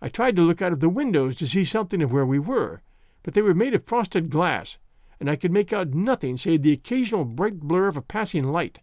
I 0.03 0.09
tried 0.09 0.37
to 0.37 0.42
look 0.42 0.61
out 0.61 0.72
of 0.72 0.81
the 0.81 0.88
windows 0.88 1.37
to 1.37 1.46
see 1.46 1.64
something 1.64 2.03
of 2.03 2.12
where 2.12 2.27
we 2.27 2.38
were, 2.38 2.83
but 3.22 3.35
they 3.35 3.42
were 3.42 3.55
made 3.55 3.74
of 3.74 3.85
frosted 3.85 4.31
glass, 4.31 4.79
and 5.18 5.31
I 5.31 5.37
could 5.37 5.53
make 5.53 5.72
out 5.72 5.94
nothing 5.94 6.37
save 6.37 6.62
the 6.62 6.72
occasional 6.72 7.24
bright 7.24 7.61
blur 7.61 7.87
of 7.87 7.96
a 7.96 8.03
passing 8.03 8.44
light. 8.44 8.81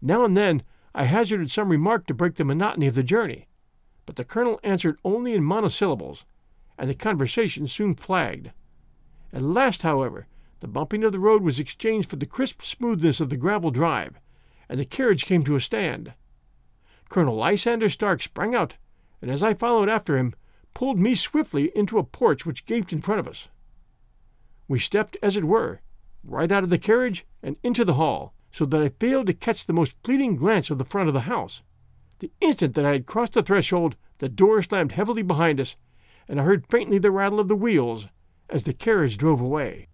Now 0.00 0.24
and 0.24 0.36
then 0.36 0.62
I 0.94 1.04
hazarded 1.04 1.50
some 1.50 1.68
remark 1.68 2.06
to 2.06 2.14
break 2.14 2.36
the 2.36 2.44
monotony 2.44 2.86
of 2.86 2.94
the 2.94 3.02
journey, 3.02 3.48
but 4.06 4.16
the 4.16 4.24
colonel 4.24 4.58
answered 4.62 4.98
only 5.04 5.34
in 5.34 5.44
monosyllables, 5.44 6.24
and 6.78 6.88
the 6.88 6.94
conversation 6.94 7.68
soon 7.68 7.94
flagged. 7.94 8.52
At 9.32 9.42
last, 9.42 9.82
however, 9.82 10.26
the 10.60 10.68
bumping 10.68 11.04
of 11.04 11.12
the 11.12 11.20
road 11.20 11.42
was 11.42 11.60
exchanged 11.60 12.08
for 12.08 12.16
the 12.16 12.26
crisp 12.26 12.62
smoothness 12.62 13.20
of 13.20 13.30
the 13.30 13.36
gravel 13.36 13.70
drive, 13.70 14.18
and 14.68 14.80
the 14.80 14.84
carriage 14.84 15.24
came 15.26 15.44
to 15.44 15.56
a 15.56 15.60
stand. 15.60 16.14
Colonel 17.10 17.34
Lysander 17.34 17.88
Stark 17.88 18.22
sprang 18.22 18.54
out, 18.54 18.76
and 19.20 19.32
as 19.32 19.42
I 19.42 19.52
followed 19.52 19.88
after 19.88 20.16
him, 20.16 20.32
pulled 20.74 20.98
me 20.98 21.16
swiftly 21.16 21.72
into 21.76 21.98
a 21.98 22.04
porch 22.04 22.46
which 22.46 22.66
gaped 22.66 22.92
in 22.92 23.02
front 23.02 23.18
of 23.18 23.26
us. 23.26 23.48
We 24.68 24.78
stepped, 24.78 25.16
as 25.20 25.36
it 25.36 25.44
were, 25.44 25.80
right 26.22 26.50
out 26.52 26.62
of 26.62 26.70
the 26.70 26.78
carriage 26.78 27.26
and 27.42 27.56
into 27.64 27.84
the 27.84 27.94
hall, 27.94 28.32
so 28.52 28.64
that 28.64 28.80
I 28.80 28.90
failed 28.90 29.26
to 29.26 29.34
catch 29.34 29.66
the 29.66 29.72
most 29.72 29.96
fleeting 30.04 30.36
glance 30.36 30.70
of 30.70 30.78
the 30.78 30.84
front 30.84 31.08
of 31.08 31.14
the 31.14 31.22
house. 31.22 31.62
The 32.20 32.30
instant 32.40 32.74
that 32.74 32.86
I 32.86 32.92
had 32.92 33.06
crossed 33.06 33.32
the 33.32 33.42
threshold, 33.42 33.96
the 34.18 34.28
door 34.28 34.62
slammed 34.62 34.92
heavily 34.92 35.22
behind 35.22 35.60
us, 35.60 35.76
and 36.28 36.40
I 36.40 36.44
heard 36.44 36.68
faintly 36.70 36.98
the 36.98 37.10
rattle 37.10 37.40
of 37.40 37.48
the 37.48 37.56
wheels 37.56 38.06
as 38.48 38.62
the 38.62 38.72
carriage 38.72 39.16
drove 39.16 39.40
away. 39.40 39.88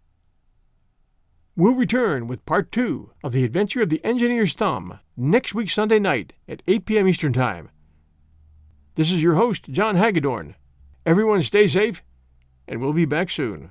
We'll 1.58 1.72
return 1.72 2.26
with 2.26 2.44
part 2.44 2.70
two 2.70 3.08
of 3.24 3.32
the 3.32 3.42
adventure 3.42 3.80
of 3.80 3.88
the 3.88 4.04
engineer's 4.04 4.52
thumb 4.52 5.00
next 5.16 5.54
week 5.54 5.70
Sunday 5.70 5.98
night 5.98 6.34
at 6.46 6.62
8 6.66 6.84
p.m. 6.84 7.08
Eastern 7.08 7.32
Time. 7.32 7.70
This 8.96 9.10
is 9.10 9.22
your 9.22 9.36
host, 9.36 9.64
John 9.70 9.96
Hagedorn. 9.96 10.54
Everyone 11.06 11.42
stay 11.42 11.66
safe, 11.66 12.02
and 12.68 12.78
we'll 12.78 12.92
be 12.92 13.06
back 13.06 13.30
soon. 13.30 13.70